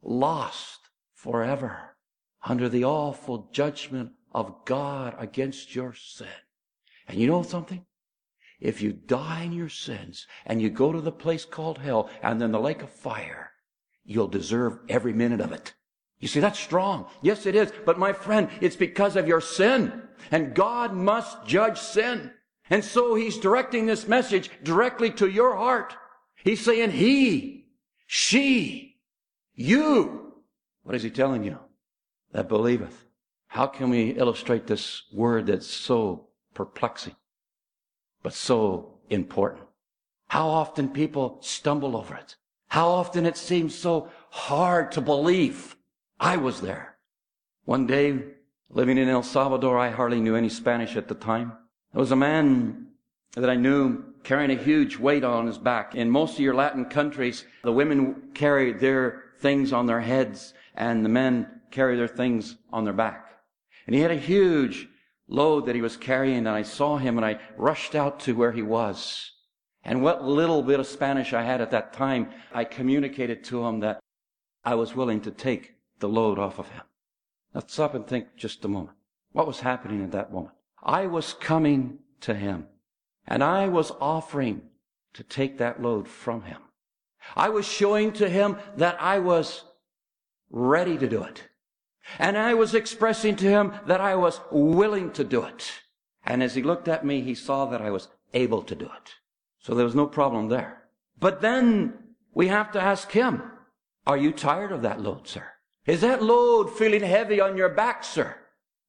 lost 0.00 0.80
forever 1.12 1.96
under 2.44 2.68
the 2.68 2.84
awful 2.84 3.48
judgment 3.52 4.12
of 4.32 4.64
God 4.64 5.16
against 5.18 5.74
your 5.74 5.92
sin. 5.92 6.28
And 7.08 7.18
you 7.18 7.26
know 7.26 7.42
something? 7.42 7.84
If 8.60 8.80
you 8.80 8.92
die 8.92 9.42
in 9.42 9.52
your 9.52 9.68
sins 9.68 10.26
and 10.44 10.62
you 10.62 10.70
go 10.70 10.92
to 10.92 11.00
the 11.00 11.12
place 11.12 11.44
called 11.44 11.78
hell 11.78 12.08
and 12.22 12.40
then 12.40 12.52
the 12.52 12.60
lake 12.60 12.82
of 12.82 12.90
fire, 12.90 13.50
you'll 14.06 14.28
deserve 14.28 14.78
every 14.88 15.12
minute 15.12 15.40
of 15.40 15.52
it. 15.52 15.74
You 16.18 16.28
see, 16.28 16.40
that's 16.40 16.58
strong. 16.58 17.06
Yes, 17.20 17.44
it 17.44 17.54
is. 17.54 17.72
But 17.84 17.98
my 17.98 18.12
friend, 18.12 18.48
it's 18.60 18.76
because 18.76 19.16
of 19.16 19.28
your 19.28 19.40
sin. 19.40 20.02
And 20.30 20.54
God 20.54 20.94
must 20.94 21.46
judge 21.46 21.78
sin. 21.78 22.30
And 22.70 22.82
so 22.84 23.14
he's 23.14 23.38
directing 23.38 23.86
this 23.86 24.08
message 24.08 24.50
directly 24.62 25.10
to 25.12 25.28
your 25.28 25.56
heart. 25.56 25.94
He's 26.42 26.64
saying, 26.64 26.92
he, 26.92 27.66
she, 28.06 28.96
you. 29.54 30.34
What 30.82 30.94
is 30.94 31.02
he 31.02 31.10
telling 31.10 31.44
you? 31.44 31.58
That 32.32 32.48
believeth. 32.48 33.04
How 33.48 33.66
can 33.66 33.90
we 33.90 34.10
illustrate 34.10 34.66
this 34.66 35.02
word 35.12 35.46
that's 35.46 35.66
so 35.66 36.28
perplexing, 36.54 37.16
but 38.22 38.32
so 38.32 38.98
important? 39.10 39.64
How 40.28 40.48
often 40.48 40.88
people 40.88 41.38
stumble 41.40 41.96
over 41.96 42.16
it. 42.16 42.36
How 42.76 42.90
often 42.90 43.24
it 43.24 43.38
seems 43.38 43.74
so 43.74 44.10
hard 44.28 44.92
to 44.92 45.00
believe. 45.00 45.76
I 46.20 46.36
was 46.36 46.60
there. 46.60 46.98
One 47.64 47.86
day, 47.86 48.18
living 48.68 48.98
in 48.98 49.08
El 49.08 49.22
Salvador, 49.22 49.78
I 49.78 49.88
hardly 49.88 50.20
knew 50.20 50.36
any 50.36 50.50
Spanish 50.50 50.94
at 50.94 51.08
the 51.08 51.14
time. 51.14 51.54
There 51.94 52.00
was 52.00 52.12
a 52.12 52.16
man 52.16 52.88
that 53.34 53.48
I 53.48 53.54
knew 53.54 54.04
carrying 54.24 54.50
a 54.50 54.62
huge 54.62 54.98
weight 54.98 55.24
on 55.24 55.46
his 55.46 55.56
back. 55.56 55.94
In 55.94 56.10
most 56.10 56.34
of 56.34 56.40
your 56.40 56.54
Latin 56.54 56.84
countries, 56.84 57.46
the 57.64 57.72
women 57.72 58.32
carry 58.34 58.74
their 58.74 59.22
things 59.38 59.72
on 59.72 59.86
their 59.86 60.02
heads 60.02 60.52
and 60.74 61.02
the 61.02 61.08
men 61.08 61.48
carry 61.70 61.96
their 61.96 62.06
things 62.06 62.56
on 62.74 62.84
their 62.84 62.92
back. 62.92 63.38
And 63.86 63.96
he 63.96 64.02
had 64.02 64.10
a 64.10 64.18
huge 64.18 64.86
load 65.28 65.64
that 65.64 65.76
he 65.76 65.80
was 65.80 65.96
carrying 65.96 66.40
and 66.40 66.50
I 66.50 66.60
saw 66.60 66.98
him 66.98 67.16
and 67.16 67.24
I 67.24 67.40
rushed 67.56 67.94
out 67.94 68.20
to 68.20 68.36
where 68.36 68.52
he 68.52 68.60
was. 68.60 69.32
And 69.86 70.02
what 70.02 70.24
little 70.24 70.64
bit 70.64 70.80
of 70.80 70.86
Spanish 70.88 71.32
I 71.32 71.42
had 71.42 71.60
at 71.60 71.70
that 71.70 71.92
time, 71.92 72.30
I 72.52 72.64
communicated 72.64 73.44
to 73.44 73.64
him 73.64 73.78
that 73.80 74.00
I 74.64 74.74
was 74.74 74.96
willing 74.96 75.20
to 75.20 75.30
take 75.30 75.74
the 76.00 76.08
load 76.08 76.40
off 76.40 76.58
of 76.58 76.68
him. 76.70 76.82
Now 77.54 77.62
stop 77.68 77.94
and 77.94 78.04
think 78.04 78.34
just 78.36 78.64
a 78.64 78.68
moment. 78.68 78.96
What 79.30 79.46
was 79.46 79.60
happening 79.60 80.02
at 80.02 80.10
that 80.10 80.32
moment? 80.32 80.54
I 80.82 81.06
was 81.06 81.34
coming 81.34 82.00
to 82.22 82.34
him 82.34 82.66
and 83.28 83.44
I 83.44 83.68
was 83.68 83.92
offering 84.00 84.62
to 85.14 85.22
take 85.22 85.58
that 85.58 85.80
load 85.80 86.08
from 86.08 86.42
him. 86.42 86.62
I 87.36 87.48
was 87.48 87.64
showing 87.64 88.12
to 88.14 88.28
him 88.28 88.56
that 88.76 89.00
I 89.00 89.20
was 89.20 89.62
ready 90.50 90.98
to 90.98 91.08
do 91.08 91.22
it. 91.22 91.44
And 92.18 92.36
I 92.36 92.54
was 92.54 92.74
expressing 92.74 93.36
to 93.36 93.46
him 93.46 93.72
that 93.86 94.00
I 94.00 94.16
was 94.16 94.40
willing 94.50 95.12
to 95.12 95.22
do 95.22 95.44
it. 95.44 95.70
And 96.24 96.42
as 96.42 96.56
he 96.56 96.62
looked 96.62 96.88
at 96.88 97.06
me, 97.06 97.20
he 97.20 97.36
saw 97.36 97.66
that 97.66 97.80
I 97.80 97.92
was 97.92 98.08
able 98.34 98.62
to 98.62 98.74
do 98.74 98.86
it. 98.86 99.14
So 99.66 99.74
there 99.74 99.84
was 99.84 99.96
no 99.96 100.06
problem 100.06 100.48
there. 100.48 100.84
But 101.18 101.40
then 101.40 101.94
we 102.32 102.46
have 102.46 102.70
to 102.70 102.80
ask 102.80 103.10
him, 103.10 103.42
are 104.06 104.16
you 104.16 104.30
tired 104.30 104.70
of 104.70 104.82
that 104.82 105.00
load, 105.00 105.26
sir? 105.26 105.44
Is 105.86 106.02
that 106.02 106.22
load 106.22 106.70
feeling 106.70 107.02
heavy 107.02 107.40
on 107.40 107.56
your 107.56 107.70
back, 107.70 108.04
sir? 108.04 108.36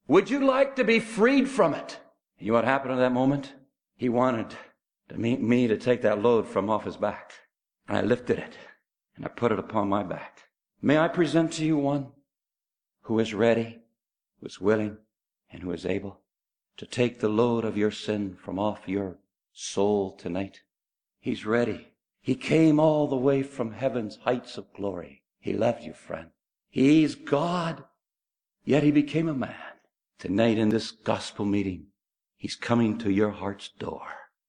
Would 0.07 0.29
you 0.29 0.46
like 0.46 0.75
to 0.75 0.84
be 0.84 1.00
freed 1.00 1.50
from 1.50 1.74
it? 1.74 1.98
You 2.38 2.50
know 2.50 2.53
what 2.53 2.65
happened 2.65 2.93
at 2.93 2.98
that 2.98 3.12
moment? 3.12 3.53
He 3.96 4.07
wanted 4.07 4.55
to 5.10 5.17
meet 5.17 5.41
me 5.41 5.67
to 5.67 5.77
take 5.77 6.03
that 6.03 6.22
load 6.22 6.48
from 6.48 6.69
off 6.69 6.86
his 6.86 6.96
back. 6.96 7.34
And 7.88 7.98
I 7.98 8.01
lifted 8.01 8.38
it 8.38 8.55
and 9.15 9.25
I 9.25 9.29
put 9.29 9.51
it 9.51 9.57
upon 9.57 9.89
my 9.89 10.03
back. 10.03 10.43
May 10.79 11.00
I 11.00 11.07
present 11.07 11.53
to 11.53 11.65
you 11.65 11.77
one 11.77 12.12
who 13.01 13.17
is 13.17 13.34
ready, 13.34 13.79
who 14.39 14.46
is 14.46 14.62
willing, 14.62 14.98
and 15.51 15.63
who 15.63 15.72
is 15.72 15.88
able 15.88 16.19
to 16.77 16.86
take 16.86 17.19
the 17.19 17.29
load 17.29 17.65
of 17.65 17.77
your 17.77 17.89
sin 17.89 18.38
from 18.39 18.60
off 18.60 18.88
your 18.88 19.17
soul 19.53 20.15
tonight. 20.15 20.62
He's 21.19 21.45
ready. 21.45 21.89
He 22.21 22.36
came 22.36 22.79
all 22.79 23.07
the 23.07 23.15
way 23.15 23.43
from 23.43 23.71
heaven's 23.71 24.17
heights 24.17 24.57
of 24.57 24.74
glory. 24.74 25.24
He 25.39 25.53
loved 25.53 25.83
you, 25.83 25.93
friend. 25.93 26.29
He's 26.69 27.15
God, 27.15 27.83
yet 28.63 28.83
he 28.83 28.91
became 28.91 29.29
a 29.29 29.33
man. 29.33 29.55
Tonight 30.19 30.57
in 30.57 30.69
this 30.69 30.91
gospel 30.91 31.45
meeting, 31.45 31.88
he's 32.36 32.55
coming 32.55 32.97
to 32.97 33.12
your 33.12 33.31
heart's 33.31 33.69
door. 33.69 34.07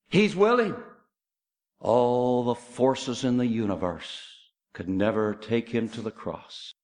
He's 0.09 0.35
willing. 0.35 0.75
All 1.81 2.43
the 2.43 2.55
forces 2.55 3.23
in 3.23 3.37
the 3.37 3.47
universe 3.47 4.23
could 4.73 4.89
never 4.89 5.35
take 5.35 5.69
him 5.71 5.89
to 5.91 6.01
the 6.01 6.11
cross. 6.11 6.75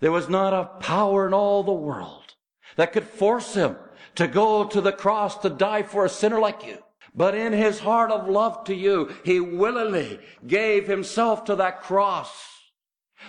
There 0.00 0.12
was 0.12 0.28
not 0.28 0.54
a 0.54 0.80
power 0.80 1.26
in 1.26 1.34
all 1.34 1.62
the 1.62 1.72
world 1.72 2.34
that 2.76 2.92
could 2.92 3.04
force 3.04 3.54
him 3.54 3.76
to 4.14 4.26
go 4.26 4.64
to 4.64 4.80
the 4.80 4.92
cross 4.92 5.36
to 5.38 5.50
die 5.50 5.82
for 5.82 6.04
a 6.04 6.08
sinner 6.08 6.40
like 6.40 6.66
you. 6.66 6.78
But 7.14 7.34
in 7.34 7.52
his 7.52 7.80
heart 7.80 8.10
of 8.10 8.28
love 8.28 8.64
to 8.64 8.74
you, 8.74 9.12
he 9.24 9.40
willingly 9.40 10.20
gave 10.46 10.86
himself 10.86 11.44
to 11.46 11.56
that 11.56 11.82
cross. 11.82 12.32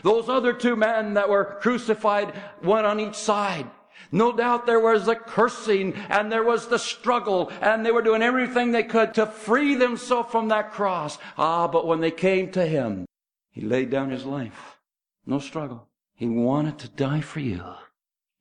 Those 0.03 0.29
other 0.29 0.53
two 0.53 0.75
men 0.75 1.15
that 1.15 1.29
were 1.29 1.57
crucified, 1.61 2.29
one 2.61 2.85
on 2.85 2.99
each 2.99 3.15
side, 3.15 3.69
no 4.11 4.31
doubt 4.31 4.65
there 4.65 4.79
was 4.79 5.05
the 5.05 5.15
cursing 5.15 5.93
and 6.09 6.31
there 6.31 6.43
was 6.43 6.67
the 6.67 6.79
struggle 6.79 7.51
and 7.61 7.85
they 7.85 7.91
were 7.91 8.01
doing 8.01 8.21
everything 8.21 8.71
they 8.71 8.83
could 8.83 9.13
to 9.13 9.25
free 9.25 9.75
themselves 9.75 10.31
from 10.31 10.49
that 10.49 10.71
cross. 10.71 11.17
Ah, 11.37 11.67
but 11.67 11.87
when 11.87 12.01
they 12.01 12.11
came 12.11 12.51
to 12.51 12.65
him, 12.65 13.05
he 13.51 13.61
laid 13.61 13.89
down 13.89 14.09
his 14.09 14.25
life. 14.25 14.77
No 15.25 15.39
struggle. 15.39 15.87
He 16.15 16.27
wanted 16.27 16.77
to 16.79 16.89
die 16.89 17.21
for 17.21 17.39
you. 17.39 17.63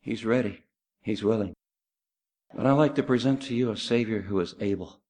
He's 0.00 0.24
ready. 0.24 0.64
He's 1.02 1.22
willing. 1.22 1.54
But 2.54 2.66
I'd 2.66 2.72
like 2.72 2.94
to 2.96 3.02
present 3.02 3.42
to 3.42 3.54
you 3.54 3.70
a 3.70 3.76
Savior 3.76 4.22
who 4.22 4.40
is 4.40 4.54
able. 4.60 5.00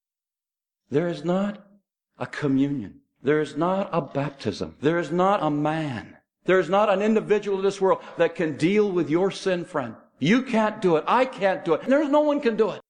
There 0.90 1.09
is 1.09 1.25
not 1.25 1.64
a 2.18 2.26
communion. 2.26 3.00
There 3.23 3.40
is 3.40 3.56
not 3.56 3.88
a 3.92 4.00
baptism. 4.00 4.76
There 4.80 4.99
is 4.99 5.11
not 5.11 5.42
a 5.42 5.50
man. 5.50 6.16
There 6.44 6.59
is 6.59 6.68
not 6.68 6.88
an 6.88 7.02
individual 7.02 7.59
in 7.59 7.64
this 7.64 7.80
world 7.80 8.02
that 8.16 8.35
can 8.35 8.56
deal 8.56 8.90
with 8.90 9.11
your 9.11 9.30
sin, 9.30 9.64
friend. 9.64 9.94
You 10.18 10.42
can't 10.42 10.80
do 10.80 10.97
it. 10.97 11.04
I 11.06 11.25
can't 11.25 11.64
do 11.64 11.75
it. 11.75 11.82
There's 11.87 12.09
no 12.09 12.20
one 12.20 12.40
can 12.40 12.56
do 12.56 12.70
it. 12.70 12.80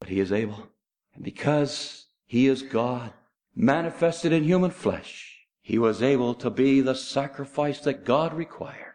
But 0.00 0.08
he 0.08 0.20
is 0.20 0.32
able. 0.32 0.68
And 1.14 1.24
because 1.24 2.06
he 2.26 2.46
is 2.46 2.62
God, 2.62 3.12
manifested 3.54 4.32
in 4.32 4.44
human 4.44 4.70
flesh, 4.70 5.46
he 5.60 5.78
was 5.78 6.02
able 6.02 6.34
to 6.34 6.50
be 6.50 6.80
the 6.80 6.94
sacrifice 6.94 7.80
that 7.80 8.04
God 8.04 8.34
required. 8.34 8.87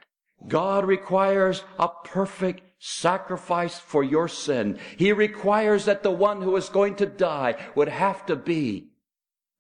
God 0.48 0.86
requires 0.86 1.64
a 1.80 1.90
perfect 2.04 2.62
sacrifice 2.80 3.80
for 3.80 4.04
your 4.04 4.28
sin. 4.28 4.78
He 4.98 5.14
requires 5.14 5.86
that 5.86 6.04
the 6.04 6.12
one 6.12 6.42
who 6.42 6.56
is 6.56 6.70
going 6.70 6.96
to 6.96 7.06
die 7.06 7.56
would 7.76 7.88
have 7.88 8.26
to 8.26 8.36
be 8.36 8.90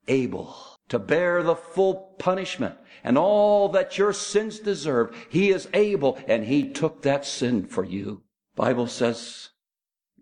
able 0.07 0.55
to 0.89 0.99
bear 0.99 1.41
the 1.41 1.55
full 1.55 2.15
punishment 2.19 2.75
and 3.03 3.17
all 3.17 3.69
that 3.69 3.97
your 3.97 4.13
sins 4.13 4.59
deserve. 4.59 5.15
He 5.29 5.51
is 5.51 5.69
able 5.73 6.19
and 6.27 6.45
he 6.45 6.69
took 6.69 7.01
that 7.03 7.25
sin 7.25 7.65
for 7.65 7.85
you. 7.85 8.23
Bible 8.55 8.87
says 8.87 9.49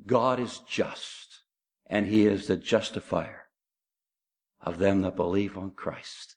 God 0.05 0.39
is 0.39 0.59
just 0.67 1.41
and 1.87 2.07
he 2.07 2.25
is 2.25 2.47
the 2.47 2.57
justifier 2.57 3.47
of 4.61 4.77
them 4.77 5.01
that 5.01 5.15
believe 5.15 5.57
on 5.57 5.71
Christ. 5.71 6.35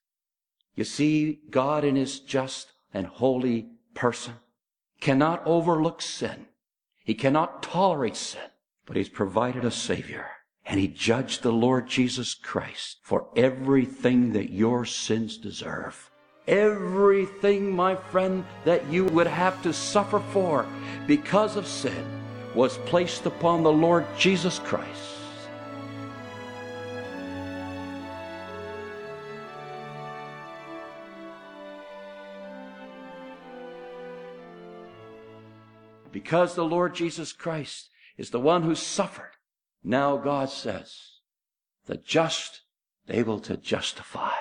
You 0.75 0.85
see, 0.85 1.41
God 1.51 1.85
in 1.85 1.95
his 1.95 2.21
just 2.21 2.73
and 2.93 3.07
holy 3.07 3.69
person 3.95 4.35
cannot 5.01 5.43
overlook 5.47 6.03
sin. 6.03 6.47
He 7.05 7.15
cannot 7.15 7.63
tolerate 7.63 8.17
sin, 8.17 8.51
but 8.87 8.97
he's 8.97 9.09
provided 9.09 9.65
a 9.65 9.71
savior 9.71 10.27
and 10.67 10.81
he 10.81 10.89
judged 10.89 11.43
the 11.43 11.53
Lord 11.53 11.87
Jesus 11.87 12.35
Christ 12.35 12.99
for 13.03 13.27
everything 13.37 14.33
that 14.33 14.51
your 14.51 14.85
sins 14.85 15.37
deserve. 15.37 16.11
Everything, 16.47 17.75
my 17.75 17.97
friend, 17.97 18.45
that 18.65 18.87
you 18.91 19.05
would 19.07 19.27
have 19.27 19.63
to 19.63 19.73
suffer 19.73 20.21
for 20.21 20.67
because 21.07 21.57
of 21.57 21.67
sin 21.67 22.05
was 22.55 22.79
placed 22.79 23.27
upon 23.27 23.63
the 23.63 23.73
Lord 23.73 24.07
Jesus 24.19 24.59
Christ. 24.59 25.24
Because 36.25 36.55
the 36.55 36.65
Lord 36.65 36.95
Jesus 36.95 37.35
Christ 37.35 37.91
is 38.17 38.31
the 38.31 38.41
one 38.41 38.63
who 38.63 38.75
suffered, 38.75 39.33
now 39.83 40.17
God 40.17 40.49
says, 40.49 41.19
the 41.85 41.99
just 41.99 42.63
able 43.11 43.39
to 43.41 43.59
justify 43.59 44.33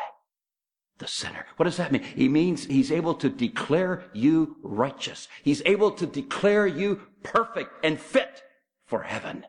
the 1.00 1.08
sinner. 1.08 1.46
What 1.58 1.66
does 1.66 1.76
that 1.76 1.92
mean? 1.92 2.04
He 2.04 2.30
means 2.30 2.64
he's 2.64 2.90
able 2.90 3.16
to 3.16 3.28
declare 3.28 4.06
you 4.14 4.56
righteous. 4.64 5.28
He's 5.44 5.62
able 5.66 5.92
to 5.92 6.06
declare 6.06 6.66
you 6.66 7.02
perfect 7.22 7.74
and 7.84 8.00
fit 8.00 8.44
for 8.86 9.04
heaven. 9.04 9.46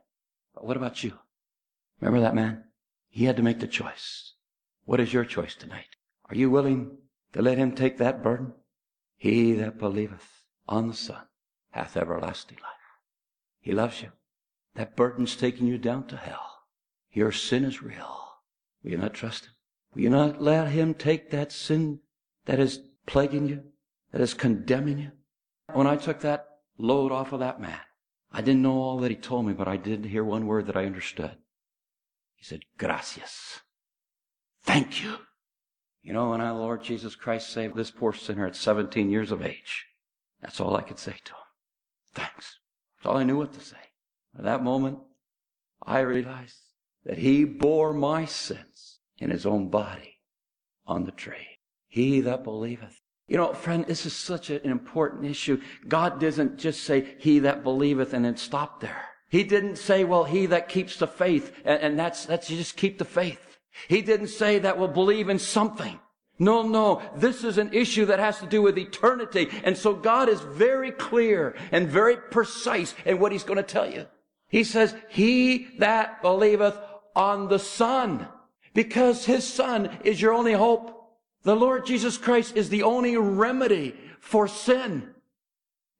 But 0.56 0.66
what 0.66 0.76
about 0.76 1.04
you? 1.04 1.12
Remember 2.00 2.20
that 2.20 2.34
man? 2.34 2.64
He 3.10 3.26
had 3.26 3.36
to 3.36 3.44
make 3.44 3.60
the 3.60 3.68
choice. 3.68 4.32
What 4.86 4.98
is 4.98 5.12
your 5.12 5.24
choice 5.24 5.54
tonight? 5.54 5.94
Are 6.28 6.34
you 6.34 6.50
willing 6.50 6.98
to 7.32 7.42
let 7.42 7.58
him 7.58 7.76
take 7.76 7.98
that 7.98 8.24
burden? 8.24 8.54
He 9.16 9.52
that 9.52 9.78
believeth 9.78 10.42
on 10.66 10.88
the 10.88 10.94
Son 10.94 11.22
hath 11.74 11.96
everlasting 11.96 12.56
life. 12.58 12.70
He 13.60 13.72
loves 13.72 14.00
you. 14.00 14.12
That 14.76 14.94
burden's 14.94 15.34
taking 15.34 15.66
you 15.66 15.76
down 15.76 16.06
to 16.06 16.16
hell. 16.16 16.62
Your 17.12 17.32
sin 17.32 17.64
is 17.64 17.82
real. 17.82 18.28
Will 18.82 18.92
you 18.92 18.98
not 18.98 19.12
trust 19.12 19.46
him? 19.46 19.52
Will 19.92 20.02
you 20.02 20.10
not 20.10 20.40
let 20.40 20.68
him 20.68 20.94
take 20.94 21.30
that 21.30 21.50
sin 21.50 21.98
that 22.46 22.60
is 22.60 22.80
plaguing 23.06 23.48
you, 23.48 23.62
that 24.12 24.20
is 24.20 24.34
condemning 24.34 24.98
you? 24.98 25.10
When 25.72 25.88
I 25.88 25.96
took 25.96 26.20
that 26.20 26.46
load 26.78 27.10
off 27.10 27.32
of 27.32 27.40
that 27.40 27.60
man, 27.60 27.80
I 28.30 28.40
didn't 28.40 28.62
know 28.62 28.78
all 28.78 28.98
that 29.00 29.10
he 29.10 29.16
told 29.16 29.46
me, 29.46 29.52
but 29.52 29.66
I 29.66 29.76
did 29.76 30.04
hear 30.04 30.22
one 30.22 30.46
word 30.46 30.66
that 30.66 30.76
I 30.76 30.86
understood. 30.86 31.36
He 32.36 32.44
said, 32.44 32.60
gracias. 32.78 33.60
Thank 34.62 35.02
you. 35.02 35.16
You 36.02 36.12
know, 36.12 36.30
when 36.30 36.40
our 36.40 36.54
Lord 36.54 36.84
Jesus 36.84 37.16
Christ 37.16 37.50
saved 37.50 37.74
this 37.74 37.90
poor 37.90 38.12
sinner 38.12 38.46
at 38.46 38.54
17 38.54 39.10
years 39.10 39.32
of 39.32 39.42
age, 39.42 39.86
that's 40.40 40.60
all 40.60 40.76
I 40.76 40.82
could 40.82 41.00
say 41.00 41.16
to 41.24 41.32
him. 41.32 41.43
Thanks. 42.14 42.58
That's 42.96 43.06
all 43.06 43.16
I 43.16 43.24
knew 43.24 43.36
what 43.36 43.52
to 43.54 43.60
say. 43.60 43.76
At 44.36 44.44
that 44.44 44.62
moment, 44.62 44.98
I 45.82 46.00
realized 46.00 46.56
that 47.04 47.18
he 47.18 47.44
bore 47.44 47.92
my 47.92 48.24
sins 48.24 48.98
in 49.18 49.30
his 49.30 49.46
own 49.46 49.68
body 49.68 50.20
on 50.86 51.04
the 51.04 51.12
tree. 51.12 51.58
He 51.88 52.20
that 52.22 52.44
believeth. 52.44 53.00
You 53.28 53.36
know, 53.36 53.52
friend, 53.52 53.86
this 53.86 54.04
is 54.04 54.14
such 54.14 54.50
an 54.50 54.60
important 54.64 55.24
issue. 55.24 55.60
God 55.88 56.20
doesn't 56.20 56.58
just 56.58 56.82
say, 56.84 57.16
he 57.18 57.38
that 57.40 57.62
believeth 57.62 58.12
and 58.12 58.24
then 58.24 58.36
stop 58.36 58.80
there. 58.80 59.02
He 59.30 59.44
didn't 59.44 59.76
say, 59.76 60.04
well, 60.04 60.24
he 60.24 60.46
that 60.46 60.68
keeps 60.68 60.96
the 60.96 61.06
faith, 61.06 61.52
and, 61.64 61.80
and 61.80 61.98
that's, 61.98 62.26
that's 62.26 62.50
you 62.50 62.56
just 62.56 62.76
keep 62.76 62.98
the 62.98 63.04
faith. 63.04 63.58
He 63.88 64.02
didn't 64.02 64.28
say 64.28 64.58
that 64.58 64.78
will 64.78 64.88
believe 64.88 65.28
in 65.28 65.38
something. 65.38 65.98
No, 66.38 66.62
no, 66.62 67.00
this 67.16 67.44
is 67.44 67.58
an 67.58 67.72
issue 67.72 68.06
that 68.06 68.18
has 68.18 68.40
to 68.40 68.46
do 68.46 68.60
with 68.60 68.76
eternity. 68.76 69.48
And 69.62 69.76
so 69.76 69.94
God 69.94 70.28
is 70.28 70.40
very 70.40 70.90
clear 70.90 71.56
and 71.70 71.88
very 71.88 72.16
precise 72.16 72.94
in 73.04 73.20
what 73.20 73.30
he's 73.32 73.44
going 73.44 73.58
to 73.58 73.62
tell 73.62 73.88
you. 73.88 74.06
He 74.48 74.64
says, 74.64 74.94
he 75.08 75.68
that 75.78 76.22
believeth 76.22 76.76
on 77.14 77.48
the 77.48 77.58
Son, 77.58 78.26
because 78.72 79.24
his 79.24 79.46
Son 79.46 79.98
is 80.04 80.20
your 80.20 80.32
only 80.32 80.52
hope. 80.52 80.90
The 81.44 81.54
Lord 81.54 81.86
Jesus 81.86 82.18
Christ 82.18 82.56
is 82.56 82.68
the 82.68 82.82
only 82.82 83.16
remedy 83.16 83.94
for 84.18 84.48
sin, 84.48 85.10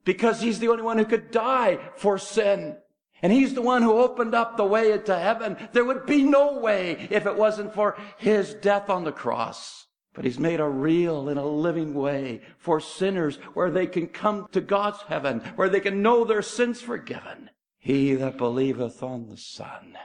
because 0.04 0.40
he's 0.40 0.58
the 0.58 0.68
only 0.68 0.82
one 0.82 0.98
who 0.98 1.04
could 1.04 1.30
die 1.30 1.78
for 1.96 2.18
sin. 2.18 2.76
And 3.22 3.32
he's 3.32 3.54
the 3.54 3.62
one 3.62 3.82
who 3.82 3.98
opened 3.98 4.34
up 4.34 4.56
the 4.56 4.64
way 4.64 4.92
into 4.92 5.16
heaven. 5.16 5.56
There 5.72 5.84
would 5.84 6.06
be 6.06 6.24
no 6.24 6.58
way 6.58 7.08
if 7.10 7.26
it 7.26 7.36
wasn't 7.36 7.72
for 7.72 7.96
his 8.18 8.54
death 8.54 8.90
on 8.90 9.04
the 9.04 9.12
cross. 9.12 9.86
But 10.14 10.24
he's 10.24 10.38
made 10.38 10.60
a 10.60 10.68
real 10.68 11.28
and 11.28 11.38
a 11.38 11.44
living 11.44 11.92
way 11.92 12.40
for 12.56 12.80
sinners 12.80 13.36
where 13.54 13.70
they 13.70 13.86
can 13.86 14.06
come 14.06 14.46
to 14.52 14.60
God's 14.60 15.02
heaven, 15.08 15.40
where 15.56 15.68
they 15.68 15.80
can 15.80 16.02
know 16.02 16.24
their 16.24 16.40
sins 16.40 16.80
forgiven. 16.80 17.50
He 17.78 18.14
that 18.14 18.38
believeth 18.38 19.02
on 19.02 19.28
the 19.28 19.36
Son. 19.36 19.98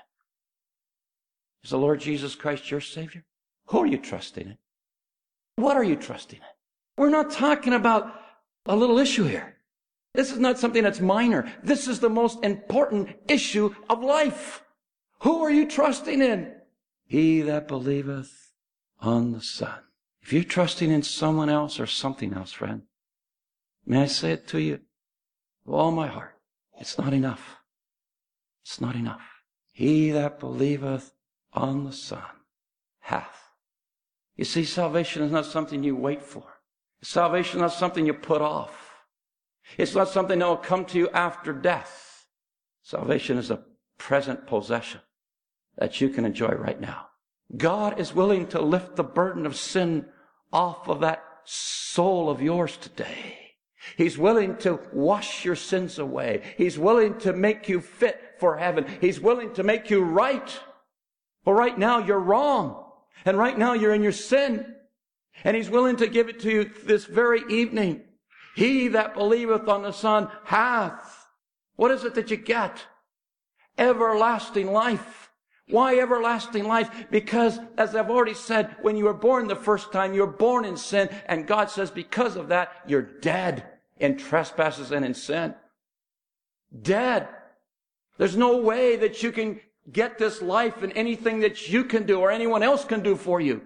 Is 1.64 1.70
the 1.70 1.78
Lord 1.78 2.00
Jesus 2.00 2.36
Christ 2.36 2.72
your 2.72 2.82
Savior? 2.82 3.24
Who 3.68 3.80
are 3.80 3.88
you 3.88 4.00
trusting 4.00 4.48
in? 4.48 4.58
What 5.58 5.78
are 5.78 5.84
you 5.84 5.96
trusting 5.96 6.40
in? 6.40 6.46
We're 6.98 7.10
not 7.10 7.32
talking 7.32 7.74
about 7.74 8.14
a 8.66 8.76
little 8.76 8.98
issue 8.98 9.26
here. 9.26 9.58
This 10.16 10.32
is 10.32 10.40
not 10.40 10.58
something 10.58 10.84
that's 10.84 11.00
minor. 11.00 11.54
This 11.64 11.88
is 11.88 12.00
the 12.00 12.10
most 12.10 12.44
important 12.44 13.10
issue 13.28 13.76
of 13.90 14.04
life. 14.04 14.64
Who 15.22 15.44
are 15.44 15.52
you 15.52 15.68
trusting 15.68 16.22
in? 16.22 16.56
He 17.06 17.42
that 17.42 17.68
believeth 17.68 18.54
on 19.00 19.34
the 19.34 19.42
Son. 19.42 19.80
If 20.30 20.34
you're 20.34 20.44
trusting 20.44 20.92
in 20.92 21.02
someone 21.02 21.50
else 21.50 21.80
or 21.80 21.88
something 21.88 22.36
else, 22.36 22.52
friend, 22.52 22.84
may 23.84 24.04
I 24.04 24.06
say 24.06 24.34
it 24.34 24.48
to 24.50 24.62
you 24.62 24.80
with 25.66 25.74
all 25.76 25.90
my 25.90 26.06
heart. 26.06 26.36
It's 26.80 27.00
not 27.00 27.14
enough. 27.14 27.58
It's 28.64 28.80
not 28.80 28.94
enough. 28.94 29.24
He 29.72 30.12
that 30.12 30.40
believeth 30.40 31.14
on 31.52 31.84
the 31.84 31.92
Son 31.92 32.22
hath. 33.00 33.56
You 34.36 34.46
see, 34.46 34.66
salvation 34.66 35.24
is 35.24 35.32
not 35.32 35.48
something 35.48 35.84
you 35.84 35.96
wait 35.96 36.22
for. 36.22 36.44
Salvation 37.02 37.58
is 37.58 37.62
not 37.62 37.74
something 37.74 38.06
you 38.06 38.14
put 38.14 38.44
off. 38.44 39.00
It's 39.80 39.96
not 39.96 40.10
something 40.10 40.38
that 40.38 40.48
will 40.48 40.58
come 40.58 40.86
to 40.86 41.00
you 41.00 41.10
after 41.10 41.52
death. 41.54 42.28
Salvation 42.84 43.40
is 43.40 43.50
a 43.50 43.64
present 43.98 44.46
possession 44.46 45.02
that 45.80 46.00
you 46.00 46.10
can 46.10 46.24
enjoy 46.24 46.50
right 46.50 46.80
now. 46.80 47.08
God 47.58 48.00
is 48.00 48.14
willing 48.14 48.46
to 48.50 48.62
lift 48.62 48.96
the 48.96 49.04
burden 49.04 49.48
of 49.48 49.56
sin 49.56 50.06
off 50.52 50.88
of 50.88 51.02
that 51.02 51.24
soul 51.44 52.30
of 52.30 52.42
yours 52.42 52.78
today. 52.78 53.38
He's 53.98 54.18
willing 54.18 54.58
to 54.58 54.80
wash 54.94 55.46
your 55.46 55.56
sins 55.56 56.00
away. 56.00 56.42
He's 56.58 56.78
willing 56.78 57.18
to 57.20 57.34
make 57.34 57.70
you 57.70 57.82
fit 57.82 58.36
for 58.40 58.58
heaven. 58.58 58.86
He's 59.02 59.20
willing 59.20 59.54
to 59.54 59.64
make 59.64 59.90
you 59.90 60.04
right. 60.04 60.60
But 61.44 61.54
right 61.54 61.78
now 61.78 62.00
you're 62.00 62.20
wrong. 62.20 62.86
And 63.26 63.38
right 63.38 63.58
now 63.58 63.74
you're 63.74 63.94
in 63.94 64.04
your 64.04 64.12
sin. 64.12 64.76
And 65.44 65.56
He's 65.56 65.70
willing 65.70 65.98
to 65.98 66.08
give 66.08 66.30
it 66.30 66.40
to 66.42 66.52
you 66.52 66.72
this 66.84 67.06
very 67.06 67.42
evening. 67.50 68.04
He 68.56 68.90
that 68.90 69.14
believeth 69.14 69.68
on 69.68 69.84
the 69.84 69.92
Son 69.92 70.30
hath. 70.44 71.28
What 71.76 71.92
is 71.92 72.04
it 72.04 72.16
that 72.16 72.30
you 72.30 72.38
get? 72.38 72.86
Everlasting 73.78 74.72
life. 74.72 75.29
Why 75.70 76.00
everlasting 76.00 76.66
life? 76.66 76.90
Because, 77.12 77.60
as 77.78 77.96
I've 77.96 78.10
already 78.10 78.34
said, 78.34 78.76
when 78.82 78.98
you 78.98 79.06
were 79.06 79.14
born 79.14 79.48
the 79.48 79.56
first 79.56 79.92
time, 79.92 80.14
you're 80.14 80.26
born 80.26 80.66
in 80.66 80.76
sin, 80.78 81.10
and 81.28 81.46
God 81.46 81.70
says 81.70 81.92
because 81.92 82.36
of 82.36 82.48
that, 82.48 82.72
you're 82.88 83.04
dead 83.04 83.64
in 83.98 84.18
trespasses 84.18 84.92
and 84.92 85.06
in 85.06 85.14
sin. 85.14 85.54
Dead. 86.82 87.28
There's 88.18 88.36
no 88.36 88.58
way 88.58 88.96
that 88.96 89.22
you 89.22 89.32
can 89.32 89.60
get 89.92 90.18
this 90.18 90.42
life 90.42 90.84
in 90.84 90.92
anything 90.94 91.40
that 91.42 91.70
you 91.70 91.84
can 91.84 92.06
do 92.06 92.20
or 92.20 92.32
anyone 92.32 92.64
else 92.64 92.84
can 92.84 93.02
do 93.02 93.16
for 93.16 93.40
you. 93.40 93.62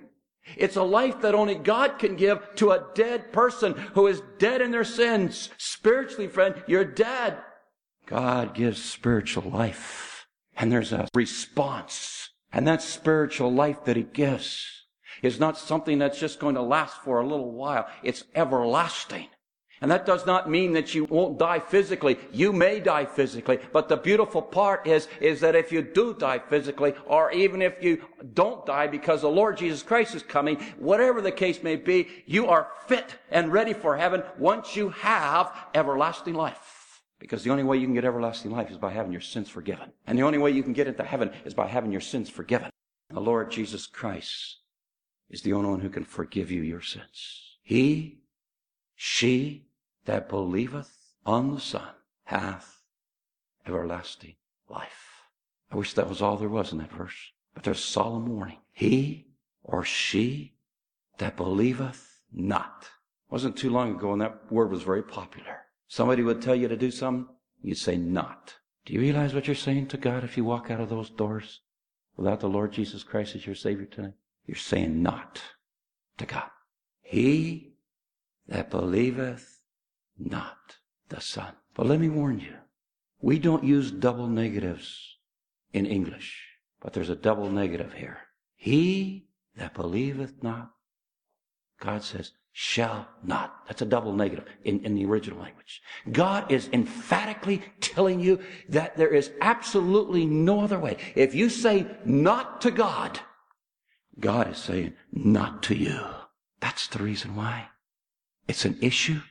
It's 0.57 0.75
a 0.75 0.83
life 0.83 1.21
that 1.21 1.35
only 1.35 1.55
God 1.55 1.99
can 1.99 2.17
give 2.17 2.39
to 2.55 2.71
a 2.71 2.85
dead 2.95 3.31
person 3.31 3.73
who 3.93 4.07
is 4.07 4.21
dead 4.39 4.61
in 4.61 4.71
their 4.71 4.83
sins. 4.83 5.49
Spiritually, 5.57 6.27
friend, 6.27 6.61
you're 6.67 6.83
dead. 6.83 7.37
God 8.05 8.53
gives 8.53 8.83
spiritual 8.83 9.49
life. 9.49 10.12
And 10.57 10.71
there's 10.71 10.93
a 10.93 11.07
response. 11.15 12.29
And 12.51 12.67
that 12.67 12.81
spiritual 12.81 13.51
life 13.51 13.85
that 13.85 13.97
He 13.97 14.03
gives 14.03 14.85
is 15.21 15.39
not 15.39 15.57
something 15.57 15.99
that's 15.99 16.19
just 16.19 16.39
going 16.39 16.55
to 16.55 16.61
last 16.61 16.97
for 16.97 17.19
a 17.19 17.27
little 17.27 17.51
while. 17.51 17.87
It's 18.03 18.25
everlasting. 18.35 19.27
And 19.81 19.91
that 19.91 20.05
does 20.05 20.25
not 20.25 20.49
mean 20.49 20.71
that 20.73 20.95
you 20.95 21.03
won't 21.05 21.37
die 21.37 21.59
physically. 21.59 22.17
You 22.31 22.53
may 22.53 22.79
die 22.79 23.03
physically. 23.03 23.59
But 23.73 23.89
the 23.89 23.97
beautiful 23.97 24.41
part 24.41 24.87
is, 24.87 25.09
is 25.19 25.41
that 25.41 25.55
if 25.55 25.73
you 25.73 25.81
do 25.81 26.13
die 26.13 26.39
physically, 26.39 26.93
or 27.05 27.31
even 27.33 27.61
if 27.61 27.83
you 27.83 28.01
don't 28.33 28.65
die 28.65 28.87
because 28.87 29.21
the 29.21 29.29
Lord 29.29 29.57
Jesus 29.57 29.83
Christ 29.83 30.15
is 30.15 30.23
coming, 30.23 30.55
whatever 30.77 31.19
the 31.19 31.33
case 31.33 31.61
may 31.63 31.75
be, 31.75 32.07
you 32.25 32.47
are 32.47 32.69
fit 32.87 33.15
and 33.29 33.51
ready 33.51 33.73
for 33.73 33.97
heaven 33.97 34.23
once 34.37 34.75
you 34.75 34.89
have 34.89 35.53
everlasting 35.73 36.33
life. 36.33 36.82
Because 37.23 37.41
the 37.41 37.51
only 37.51 37.63
way 37.63 37.77
you 37.77 37.85
can 37.85 37.93
get 37.93 38.03
everlasting 38.03 38.51
life 38.51 38.69
is 38.69 38.77
by 38.77 38.91
having 38.91 39.13
your 39.13 39.21
sins 39.21 39.47
forgiven. 39.47 39.93
And 40.05 40.19
the 40.19 40.23
only 40.23 40.39
way 40.39 40.51
you 40.51 40.61
can 40.61 40.73
get 40.73 40.87
into 40.87 41.05
heaven 41.05 41.31
is 41.45 41.53
by 41.53 41.67
having 41.67 41.89
your 41.89 42.01
sins 42.01 42.29
forgiven. 42.29 42.69
The 43.09 43.21
Lord 43.21 43.49
Jesus 43.49 43.87
Christ 43.87 44.57
is 45.29 45.41
the 45.41 45.53
only 45.53 45.69
one 45.69 45.79
who 45.79 45.89
can 45.89 46.03
forgive 46.03 46.51
you 46.51 46.61
your 46.61 46.81
sins. 46.81 47.59
He, 47.61 48.19
she, 48.97 49.67
that 50.03 50.27
believeth 50.27 50.91
on 51.25 51.53
the 51.53 51.61
Son 51.61 51.87
hath 52.25 52.81
everlasting 53.65 54.35
life. 54.67 55.23
I 55.71 55.77
wish 55.77 55.93
that 55.93 56.09
was 56.09 56.21
all 56.21 56.35
there 56.35 56.49
was 56.49 56.73
in 56.73 56.79
that 56.79 56.91
verse. 56.91 57.31
But 57.53 57.63
there's 57.63 57.81
solemn 57.81 58.25
warning. 58.25 58.59
He 58.73 59.27
or 59.63 59.85
she 59.85 60.55
that 61.19 61.37
believeth 61.37 62.19
not. 62.33 62.89
It 63.29 63.31
wasn't 63.31 63.55
too 63.55 63.69
long 63.69 63.95
ago 63.95 64.11
and 64.11 64.21
that 64.21 64.51
word 64.51 64.71
was 64.71 64.83
very 64.83 65.03
popular. 65.03 65.61
Somebody 65.93 66.23
would 66.23 66.41
tell 66.41 66.55
you 66.55 66.67
to 66.69 66.75
do 66.75 66.89
something, 66.89 67.27
you'd 67.61 67.77
say 67.77 67.97
not. 67.97 68.55
Do 68.83 68.93
you 68.93 68.99
realize 68.99 69.35
what 69.35 69.45
you're 69.45 69.55
saying 69.55 69.89
to 69.89 69.97
God 69.97 70.23
if 70.23 70.35
you 70.35 70.43
walk 70.43 70.71
out 70.71 70.79
of 70.79 70.89
those 70.89 71.11
doors 71.11 71.61
without 72.17 72.39
the 72.39 72.49
Lord 72.49 72.71
Jesus 72.71 73.03
Christ 73.03 73.35
as 73.35 73.45
your 73.45 73.53
Savior 73.53 73.85
tonight? 73.85 74.15
You're 74.47 74.55
saying 74.55 75.03
not 75.03 75.39
to 76.17 76.25
God. 76.25 76.49
He 77.03 77.75
that 78.47 78.71
believeth 78.71 79.59
not 80.17 80.77
the 81.09 81.21
Son. 81.21 81.53
But 81.75 81.85
let 81.85 81.99
me 81.99 82.09
warn 82.09 82.39
you, 82.39 82.55
we 83.21 83.37
don't 83.37 83.63
use 83.63 83.91
double 83.91 84.25
negatives 84.25 85.19
in 85.73 85.85
English, 85.85 86.43
but 86.81 86.93
there's 86.93 87.11
a 87.11 87.15
double 87.15 87.51
negative 87.51 87.93
here. 87.93 88.17
He 88.55 89.27
that 89.57 89.75
believeth 89.75 90.41
not, 90.41 90.71
God 91.79 92.01
says, 92.01 92.31
shall 92.53 93.07
not. 93.23 93.65
That's 93.67 93.81
a 93.81 93.85
double 93.85 94.13
negative 94.13 94.45
in, 94.63 94.85
in 94.85 94.93
the 94.93 95.05
original 95.05 95.39
language. 95.39 95.81
God 96.11 96.51
is 96.51 96.69
emphatically 96.71 97.63
telling 97.81 98.19
you 98.19 98.39
that 98.69 98.95
there 98.95 99.13
is 99.13 99.31
absolutely 99.41 100.27
no 100.27 100.61
other 100.61 100.79
way. 100.79 100.97
If 101.15 101.33
you 101.33 101.49
say 101.49 101.87
not 102.05 102.61
to 102.61 102.71
God, 102.71 103.19
God 104.19 104.51
is 104.51 104.59
saying 104.59 104.93
not 105.11 105.63
to 105.63 105.75
you. 105.75 105.99
That's 106.59 106.87
the 106.87 107.01
reason 107.03 107.35
why. 107.35 107.69
It's 108.47 108.65
an 108.65 108.77
issue 108.81 109.21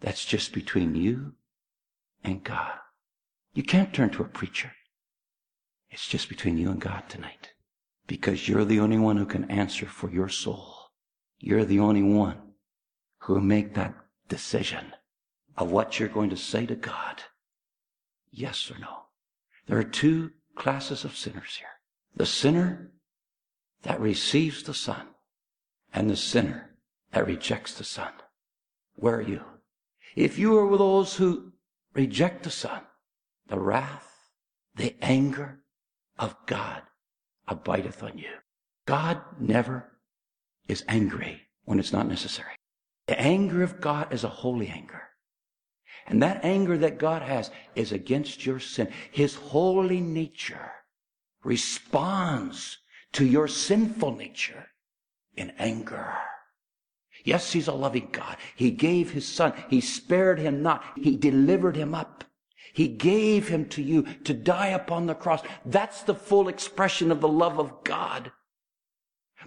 that's 0.00 0.24
just 0.24 0.52
between 0.52 0.96
you 0.96 1.34
and 2.24 2.42
God. 2.42 2.72
You 3.54 3.62
can't 3.62 3.94
turn 3.94 4.10
to 4.10 4.22
a 4.22 4.28
preacher. 4.28 4.72
It's 5.90 6.08
just 6.08 6.28
between 6.28 6.58
you 6.58 6.70
and 6.70 6.80
God 6.80 7.04
tonight. 7.08 7.52
Because 8.08 8.48
you're 8.48 8.64
the 8.64 8.80
only 8.80 8.98
one 8.98 9.16
who 9.16 9.26
can 9.26 9.48
answer 9.50 9.86
for 9.86 10.10
your 10.10 10.28
soul. 10.28 10.79
You're 11.40 11.64
the 11.64 11.80
only 11.80 12.02
one 12.02 12.36
who 13.20 13.34
will 13.34 13.40
make 13.40 13.74
that 13.74 13.94
decision 14.28 14.92
of 15.56 15.72
what 15.72 15.98
you're 15.98 16.08
going 16.08 16.30
to 16.30 16.36
say 16.36 16.66
to 16.66 16.76
God. 16.76 17.22
Yes 18.30 18.70
or 18.70 18.78
no. 18.78 19.04
There 19.66 19.78
are 19.78 19.84
two 19.84 20.32
classes 20.54 21.04
of 21.04 21.16
sinners 21.16 21.56
here. 21.58 21.68
The 22.14 22.26
sinner 22.26 22.92
that 23.82 24.00
receives 24.00 24.62
the 24.62 24.74
Son 24.74 25.08
and 25.92 26.10
the 26.10 26.16
sinner 26.16 26.76
that 27.12 27.26
rejects 27.26 27.74
the 27.74 27.84
Son. 27.84 28.12
Where 28.94 29.16
are 29.16 29.22
you? 29.22 29.42
If 30.14 30.38
you 30.38 30.56
are 30.58 30.66
with 30.66 30.80
those 30.80 31.16
who 31.16 31.52
reject 31.94 32.42
the 32.42 32.50
Son, 32.50 32.82
the 33.48 33.58
wrath, 33.58 34.30
the 34.74 34.94
anger 35.00 35.60
of 36.18 36.36
God 36.46 36.82
abideth 37.48 38.02
on 38.02 38.18
you. 38.18 38.30
God 38.86 39.20
never 39.38 39.90
is 40.70 40.84
angry 40.88 41.42
when 41.64 41.78
it's 41.80 41.92
not 41.92 42.06
necessary. 42.06 42.54
The 43.08 43.20
anger 43.20 43.62
of 43.62 43.80
God 43.80 44.12
is 44.12 44.22
a 44.22 44.28
holy 44.28 44.68
anger. 44.68 45.02
And 46.06 46.22
that 46.22 46.44
anger 46.44 46.78
that 46.78 46.98
God 46.98 47.22
has 47.22 47.50
is 47.74 47.92
against 47.92 48.46
your 48.46 48.60
sin. 48.60 48.88
His 49.10 49.34
holy 49.34 50.00
nature 50.00 50.70
responds 51.42 52.78
to 53.12 53.24
your 53.24 53.48
sinful 53.48 54.14
nature 54.14 54.68
in 55.36 55.52
anger. 55.58 56.14
Yes, 57.24 57.52
he's 57.52 57.68
a 57.68 57.72
loving 57.72 58.08
God. 58.12 58.36
He 58.54 58.70
gave 58.70 59.10
his 59.10 59.26
son. 59.26 59.52
He 59.68 59.80
spared 59.80 60.38
him 60.38 60.62
not. 60.62 60.84
He 60.96 61.16
delivered 61.16 61.76
him 61.76 61.94
up. 61.94 62.24
He 62.72 62.86
gave 62.86 63.48
him 63.48 63.68
to 63.70 63.82
you 63.82 64.04
to 64.24 64.32
die 64.32 64.68
upon 64.68 65.06
the 65.06 65.14
cross. 65.14 65.42
That's 65.66 66.02
the 66.02 66.14
full 66.14 66.48
expression 66.48 67.10
of 67.10 67.20
the 67.20 67.28
love 67.28 67.58
of 67.58 67.82
God. 67.84 68.30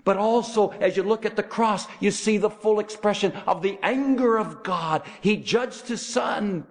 But 0.04 0.18
also, 0.18 0.70
as 0.70 0.98
you 0.98 1.04
look 1.04 1.26
at 1.26 1.36
the 1.36 1.44
cross, 1.44 1.88
you 2.00 2.12
see 2.12 2.38
the 2.38 2.50
full 2.50 2.80
expression 2.80 3.32
of 3.48 3.62
the 3.62 3.80
anger 3.82 4.38
of 4.38 4.64
God. 4.64 5.04
He 5.22 5.38
judged 5.38 5.88
his 5.88 6.06
son. 6.06 6.68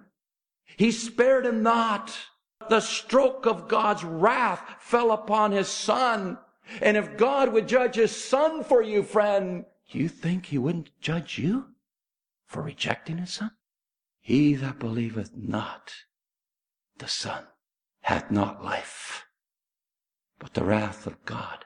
He 0.77 0.91
spared 0.91 1.45
him 1.45 1.63
not. 1.63 2.15
The 2.69 2.79
stroke 2.79 3.45
of 3.45 3.67
God's 3.67 4.03
wrath 4.03 4.63
fell 4.79 5.11
upon 5.11 5.51
his 5.51 5.67
son. 5.67 6.37
And 6.81 6.95
if 6.95 7.17
God 7.17 7.51
would 7.51 7.67
judge 7.67 7.95
his 7.95 8.15
son 8.15 8.63
for 8.63 8.81
you, 8.81 9.03
friend, 9.03 9.65
you 9.87 10.07
think 10.07 10.47
he 10.47 10.57
wouldn't 10.57 10.99
judge 11.01 11.37
you 11.37 11.67
for 12.45 12.61
rejecting 12.61 13.17
his 13.17 13.33
son? 13.33 13.51
He 14.19 14.53
that 14.55 14.79
believeth 14.79 15.31
not 15.35 15.93
the 16.97 17.07
son 17.07 17.45
hath 18.01 18.31
not 18.31 18.63
life, 18.63 19.25
but 20.39 20.53
the 20.53 20.63
wrath 20.63 21.05
of 21.05 21.23
God 21.25 21.65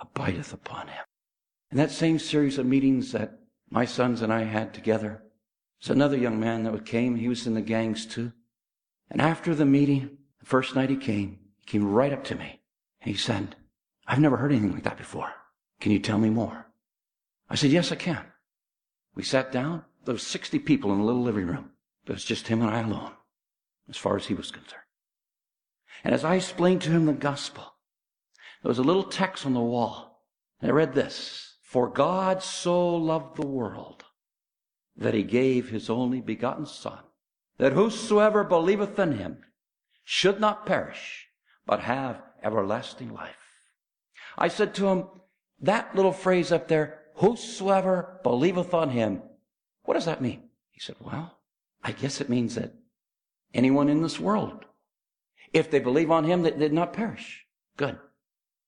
abideth 0.00 0.52
upon 0.52 0.88
him. 0.88 1.04
In 1.70 1.76
that 1.76 1.90
same 1.90 2.18
series 2.18 2.58
of 2.58 2.66
meetings 2.66 3.12
that 3.12 3.38
my 3.70 3.84
sons 3.84 4.22
and 4.22 4.32
I 4.32 4.44
had 4.44 4.72
together, 4.72 5.22
there's 5.80 5.90
another 5.90 6.16
young 6.16 6.40
man 6.40 6.64
that 6.64 6.86
came. 6.86 7.16
He 7.16 7.28
was 7.28 7.46
in 7.46 7.54
the 7.54 7.60
gangs 7.60 8.06
too. 8.06 8.32
And 9.10 9.20
after 9.20 9.54
the 9.54 9.66
meeting, 9.66 10.18
the 10.40 10.46
first 10.46 10.74
night 10.74 10.90
he 10.90 10.96
came, 10.96 11.38
he 11.56 11.66
came 11.66 11.90
right 11.90 12.12
up 12.12 12.24
to 12.24 12.34
me. 12.34 12.60
And 13.00 13.10
he 13.12 13.16
said, 13.16 13.56
I've 14.06 14.20
never 14.20 14.36
heard 14.36 14.52
anything 14.52 14.72
like 14.72 14.84
that 14.84 14.98
before. 14.98 15.32
Can 15.80 15.92
you 15.92 15.98
tell 15.98 16.18
me 16.18 16.30
more? 16.30 16.66
I 17.50 17.54
said, 17.54 17.70
yes, 17.70 17.92
I 17.92 17.96
can. 17.96 18.24
We 19.14 19.22
sat 19.22 19.52
down. 19.52 19.84
There 20.04 20.14
was 20.14 20.26
60 20.26 20.58
people 20.60 20.92
in 20.92 21.00
a 21.00 21.04
little 21.04 21.22
living 21.22 21.46
room. 21.46 21.70
It 22.06 22.12
was 22.12 22.24
just 22.24 22.48
him 22.48 22.62
and 22.62 22.70
I 22.70 22.80
alone, 22.80 23.12
as 23.88 23.96
far 23.96 24.16
as 24.16 24.26
he 24.26 24.34
was 24.34 24.50
concerned. 24.50 24.82
And 26.04 26.14
as 26.14 26.24
I 26.24 26.36
explained 26.36 26.82
to 26.82 26.90
him 26.90 27.06
the 27.06 27.12
gospel, 27.12 27.74
there 28.62 28.68
was 28.68 28.78
a 28.78 28.84
little 28.84 29.04
text 29.04 29.46
on 29.46 29.54
the 29.54 29.60
wall. 29.60 30.24
And 30.60 30.70
I 30.70 30.74
read 30.74 30.94
this. 30.94 31.56
For 31.62 31.88
God 31.88 32.42
so 32.42 32.96
loved 32.96 33.36
the 33.36 33.46
world 33.46 34.04
that 34.96 35.14
he 35.14 35.22
gave 35.22 35.68
his 35.68 35.90
only 35.90 36.20
begotten 36.20 36.66
son, 36.66 37.00
that 37.58 37.74
whosoever 37.74 38.42
believeth 38.42 38.98
in 38.98 39.18
him 39.18 39.44
should 40.02 40.40
not 40.40 40.64
perish, 40.64 41.28
but 41.66 41.80
have 41.80 42.22
everlasting 42.42 43.12
life. 43.12 43.36
I 44.38 44.48
said 44.48 44.74
to 44.76 44.88
him, 44.88 45.04
that 45.60 45.94
little 45.94 46.12
phrase 46.12 46.50
up 46.52 46.68
there, 46.68 47.00
whosoever 47.16 48.18
believeth 48.22 48.72
on 48.72 48.90
him, 48.90 49.22
what 49.82 49.94
does 49.94 50.06
that 50.06 50.22
mean? 50.22 50.48
He 50.70 50.80
said, 50.80 50.96
well, 51.00 51.38
I 51.84 51.92
guess 51.92 52.20
it 52.20 52.30
means 52.30 52.54
that 52.54 52.72
anyone 53.52 53.88
in 53.88 54.02
this 54.02 54.18
world, 54.18 54.64
if 55.52 55.70
they 55.70 55.80
believe 55.80 56.10
on 56.10 56.24
him, 56.24 56.42
they 56.42 56.52
did 56.52 56.72
not 56.72 56.92
perish. 56.92 57.44
Good. 57.76 57.98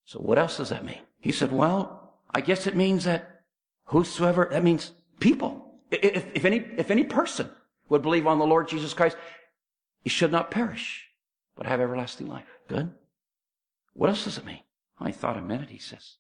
So 0.05 0.19
what 0.19 0.39
else 0.39 0.57
does 0.57 0.71
that 0.71 0.85
mean? 0.85 1.01
He 1.19 1.33
said, 1.33 1.53
well, 1.53 2.15
I 2.33 2.41
guess 2.41 2.67
it 2.67 2.77
means 2.77 3.05
that 3.05 3.43
whosoever, 3.87 4.49
that 4.51 4.65
means 4.65 4.93
people. 5.19 5.81
If, 5.91 6.27
if, 6.35 6.45
any, 6.45 6.59
if 6.77 6.91
any 6.91 7.05
person 7.05 7.51
would 7.89 8.03
believe 8.03 8.27
on 8.27 8.39
the 8.39 8.47
Lord 8.47 8.69
Jesus 8.69 8.95
Christ, 8.95 9.17
he 10.03 10.11
should 10.11 10.33
not 10.33 10.51
perish, 10.51 11.07
but 11.57 11.67
have 11.67 11.81
everlasting 11.81 12.29
life. 12.29 12.47
Good. 12.69 12.93
What 13.93 14.09
else 14.09 14.25
does 14.25 14.39
it 14.39 14.47
mean? 14.47 14.61
I 14.99 15.11
thought 15.11 15.37
a 15.37 15.43
minute. 15.43 15.71
He 15.71 15.79
says, 15.79 16.17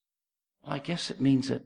well, 0.62 0.74
I 0.74 0.78
guess 0.78 1.10
it 1.10 1.20
means 1.20 1.48
that 1.48 1.62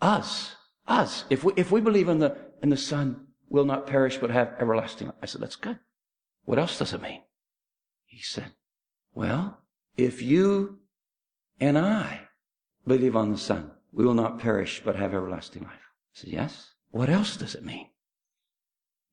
us, 0.00 0.56
us, 0.86 1.24
if 1.30 1.44
we, 1.44 1.52
if 1.56 1.70
we 1.70 1.80
believe 1.80 2.08
in 2.08 2.18
the, 2.18 2.36
in 2.62 2.70
the 2.70 2.76
Son, 2.76 3.26
will 3.48 3.64
not 3.64 3.86
perish, 3.86 4.18
but 4.18 4.30
have 4.30 4.54
everlasting 4.60 5.08
life. 5.08 5.16
I 5.22 5.26
said, 5.26 5.40
that's 5.40 5.56
good. 5.56 5.78
What 6.44 6.58
else 6.58 6.78
does 6.78 6.92
it 6.92 7.02
mean? 7.02 7.22
He 8.06 8.20
said, 8.20 8.52
well, 9.14 9.60
if 9.96 10.20
you 10.20 10.79
and 11.60 11.78
I 11.78 12.28
believe 12.86 13.14
on 13.14 13.30
the 13.30 13.38
Son, 13.38 13.70
we 13.92 14.04
will 14.04 14.14
not 14.14 14.38
perish, 14.38 14.82
but 14.84 14.96
have 14.96 15.14
everlasting 15.14 15.62
life. 15.64 15.72
I 15.72 16.14
said, 16.14 16.30
yes. 16.30 16.74
What 16.90 17.08
else 17.08 17.36
does 17.36 17.54
it 17.54 17.64
mean? 17.64 17.88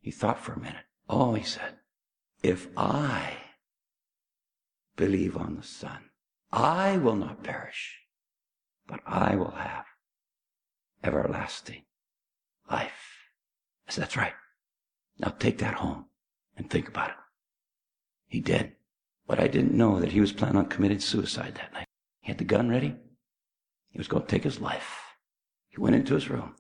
He 0.02 0.12
thought 0.12 0.40
for 0.40 0.54
a 0.54 0.60
minute. 0.60 0.86
Oh, 1.10 1.34
he 1.34 1.44
said, 1.44 1.78
if 2.42 2.68
I 2.78 3.34
believe 4.96 5.36
on 5.38 5.56
the 5.56 5.64
Son, 5.64 6.10
I 6.52 6.98
will 6.98 7.16
not 7.16 7.44
perish, 7.44 8.00
but 8.88 9.02
I 9.06 9.36
will 9.36 9.52
have 9.52 9.86
everlasting 11.04 11.84
life. 12.72 12.92
I 13.88 13.92
said, 13.92 14.04
that's 14.04 14.18
right. 14.18 14.34
Now 15.20 15.30
take 15.38 15.58
that 15.60 15.76
home 15.76 16.06
and 16.56 16.70
think 16.70 16.88
about 16.88 17.10
it. 17.10 17.16
He 18.28 18.40
did. 18.40 18.74
But 19.28 19.40
I 19.40 19.48
didn't 19.48 19.74
know 19.74 20.00
that 20.00 20.14
he 20.14 20.22
was 20.22 20.32
planning 20.32 20.58
on 20.58 20.68
committing 20.68 21.00
suicide 21.00 21.56
that 21.56 21.74
night. 21.74 21.87
He 22.28 22.32
had 22.32 22.40
the 22.40 22.44
gun 22.44 22.68
ready. 22.68 22.94
He 23.90 23.98
was 23.98 24.10
going 24.10 24.24
to 24.24 24.28
take 24.28 24.44
his 24.44 24.60
life. 24.60 25.00
He 25.70 25.80
went 25.80 25.96
into 25.96 26.14
his 26.14 26.30
room 26.30 26.56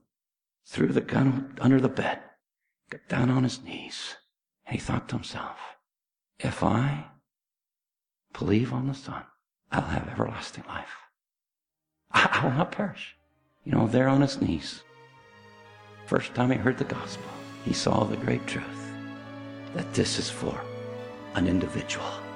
threw 0.66 0.88
the 0.88 1.02
gun 1.02 1.58
under 1.60 1.82
the 1.82 1.90
bed, 1.90 2.20
got 2.90 3.06
down 3.10 3.30
on 3.30 3.44
his 3.44 3.62
knees, 3.64 4.16
and 4.66 4.76
he 4.76 4.80
thought 4.80 5.10
to 5.10 5.16
himself, 5.16 5.58
if 6.40 6.64
I 6.64 7.08
believe 8.38 8.72
on 8.72 8.88
the 8.88 8.94
Son, 8.94 9.24
I'll 9.70 9.82
have 9.82 10.08
everlasting 10.08 10.64
life. 10.70 10.96
I, 12.12 12.30
I 12.32 12.46
will 12.46 12.54
not 12.54 12.72
perish. 12.72 13.18
You 13.66 13.74
know, 13.74 13.88
there 13.88 14.08
on 14.08 14.22
his 14.22 14.42
knees, 14.42 14.84
first 16.06 16.34
time 16.34 16.52
he 16.52 16.58
heard 16.58 16.78
the 16.78 16.86
gospel, 16.86 17.30
he 17.66 17.74
saw 17.74 18.06
the 18.06 18.18
great 18.18 18.46
truth 18.48 18.92
that 19.74 19.94
this 19.94 20.18
is 20.18 20.30
for 20.30 20.62
an 21.36 21.46
individual. 21.46 22.27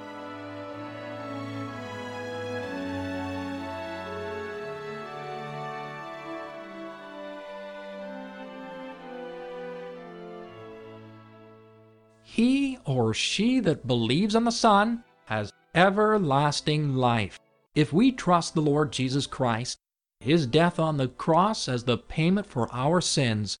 He 13.12 13.14
or 13.14 13.18
she 13.18 13.60
that 13.60 13.86
believes 13.86 14.34
on 14.34 14.44
the 14.44 14.50
Son 14.50 15.04
has 15.26 15.52
everlasting 15.74 16.96
life. 16.96 17.38
If 17.74 17.92
we 17.92 18.10
trust 18.10 18.54
the 18.54 18.62
Lord 18.62 18.90
Jesus 18.90 19.26
Christ, 19.26 19.76
his 20.20 20.46
death 20.46 20.78
on 20.78 20.96
the 20.96 21.08
cross 21.08 21.68
as 21.68 21.84
the 21.84 21.98
payment 21.98 22.46
for 22.46 22.72
our 22.72 23.02
sins, 23.02 23.58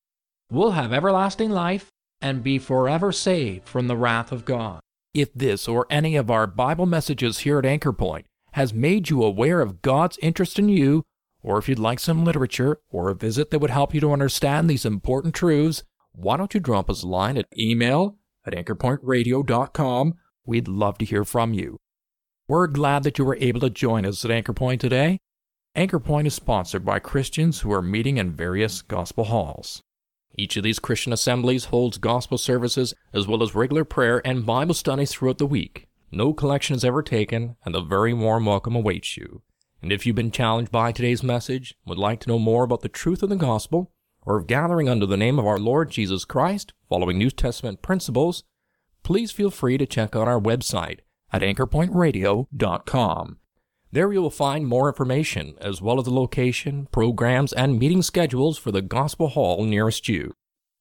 we'll 0.50 0.70
have 0.70 0.90
everlasting 0.90 1.50
life 1.50 1.90
and 2.22 2.42
be 2.42 2.58
forever 2.58 3.12
saved 3.12 3.68
from 3.68 3.88
the 3.88 3.96
wrath 3.96 4.32
of 4.32 4.46
God. 4.46 4.80
If 5.12 5.34
this 5.34 5.68
or 5.68 5.86
any 5.90 6.16
of 6.16 6.30
our 6.30 6.46
Bible 6.46 6.86
messages 6.86 7.40
here 7.40 7.58
at 7.58 7.66
Anchor 7.66 7.92
Point 7.92 8.24
has 8.52 8.72
made 8.72 9.10
you 9.10 9.22
aware 9.22 9.60
of 9.60 9.82
God's 9.82 10.16
interest 10.22 10.58
in 10.58 10.70
you, 10.70 11.04
or 11.42 11.58
if 11.58 11.68
you'd 11.68 11.78
like 11.78 12.00
some 12.00 12.24
literature 12.24 12.78
or 12.90 13.10
a 13.10 13.14
visit 13.14 13.50
that 13.50 13.58
would 13.58 13.70
help 13.70 13.92
you 13.92 14.00
to 14.00 14.12
understand 14.12 14.70
these 14.70 14.86
important 14.86 15.34
truths, 15.34 15.82
why 16.12 16.38
don't 16.38 16.54
you 16.54 16.60
drop 16.60 16.88
us 16.88 17.02
a 17.02 17.06
line 17.06 17.36
at 17.36 17.48
email 17.58 18.16
at 18.46 18.54
anchorpointradio.com. 18.54 20.14
We'd 20.44 20.68
love 20.68 20.98
to 20.98 21.04
hear 21.04 21.24
from 21.24 21.54
you. 21.54 21.78
We're 22.48 22.66
glad 22.66 23.04
that 23.04 23.18
you 23.18 23.24
were 23.24 23.38
able 23.40 23.60
to 23.60 23.70
join 23.70 24.04
us 24.04 24.24
at 24.24 24.30
Anchorpoint 24.30 24.80
today. 24.80 25.18
Anchorpoint 25.76 26.26
is 26.26 26.34
sponsored 26.34 26.84
by 26.84 26.98
Christians 26.98 27.60
who 27.60 27.72
are 27.72 27.80
meeting 27.80 28.18
in 28.18 28.32
various 28.32 28.82
gospel 28.82 29.24
halls. 29.24 29.80
Each 30.36 30.56
of 30.56 30.62
these 30.62 30.78
Christian 30.78 31.12
assemblies 31.12 31.66
holds 31.66 31.98
gospel 31.98 32.36
services 32.38 32.94
as 33.12 33.26
well 33.26 33.42
as 33.42 33.54
regular 33.54 33.84
prayer 33.84 34.20
and 34.26 34.44
Bible 34.44 34.74
studies 34.74 35.12
throughout 35.12 35.38
the 35.38 35.46
week. 35.46 35.86
No 36.10 36.34
collection 36.34 36.76
is 36.76 36.84
ever 36.84 37.02
taken, 37.02 37.56
and 37.64 37.74
a 37.74 37.80
very 37.80 38.12
warm 38.12 38.44
welcome 38.44 38.76
awaits 38.76 39.16
you. 39.16 39.42
And 39.80 39.90
if 39.90 40.04
you've 40.04 40.16
been 40.16 40.30
challenged 40.30 40.70
by 40.70 40.92
today's 40.92 41.22
message, 41.22 41.74
would 41.86 41.98
like 41.98 42.20
to 42.20 42.28
know 42.28 42.38
more 42.38 42.64
about 42.64 42.82
the 42.82 42.88
truth 42.88 43.22
of 43.22 43.30
the 43.30 43.36
gospel, 43.36 43.92
or 44.24 44.36
of 44.38 44.46
gathering 44.46 44.88
under 44.88 45.06
the 45.06 45.16
name 45.16 45.38
of 45.38 45.46
our 45.46 45.58
Lord 45.58 45.90
Jesus 45.90 46.24
Christ, 46.24 46.72
following 46.88 47.18
New 47.18 47.30
Testament 47.30 47.82
principles, 47.82 48.44
please 49.02 49.32
feel 49.32 49.50
free 49.50 49.78
to 49.78 49.86
check 49.86 50.14
out 50.14 50.28
our 50.28 50.40
website 50.40 51.00
at 51.32 51.42
anchorpointradio.com. 51.42 53.38
There 53.90 54.12
you 54.12 54.22
will 54.22 54.30
find 54.30 54.66
more 54.66 54.88
information, 54.88 55.54
as 55.60 55.82
well 55.82 55.98
as 55.98 56.06
the 56.06 56.10
location, 56.10 56.88
programs, 56.92 57.52
and 57.52 57.78
meeting 57.78 58.00
schedules 58.00 58.56
for 58.56 58.72
the 58.72 58.80
Gospel 58.80 59.28
Hall 59.28 59.64
nearest 59.64 60.08
you. 60.08 60.32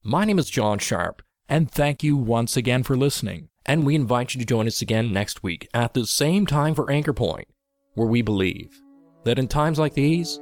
My 0.01 0.23
name 0.23 0.39
is 0.39 0.49
John 0.49 0.79
Sharp, 0.79 1.21
and 1.49 1.69
thank 1.69 2.03
you 2.03 2.15
once 2.15 2.55
again 2.55 2.83
for 2.83 2.95
listening. 2.95 3.49
And 3.65 3.85
we 3.85 3.95
invite 3.95 4.33
you 4.33 4.39
to 4.39 4.45
join 4.45 4.65
us 4.65 4.81
again 4.81 5.11
next 5.11 5.43
week 5.43 5.67
at 5.73 5.93
the 5.93 6.07
same 6.07 6.45
time 6.45 6.73
for 6.73 6.89
Anchor 6.89 7.13
Point, 7.13 7.49
where 7.95 8.07
we 8.07 8.21
believe 8.21 8.81
that 9.25 9.37
in 9.37 9.47
times 9.47 9.77
like 9.77 9.93
these, 9.93 10.39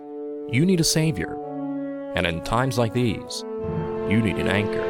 you 0.50 0.66
need 0.66 0.80
a 0.80 0.86
Savior 0.86 1.49
and 2.15 2.26
in 2.26 2.41
times 2.41 2.78
like 2.78 2.93
these, 2.93 3.43
you 4.10 4.22
need 4.22 4.38
an 4.38 4.48
anchor. 4.48 4.88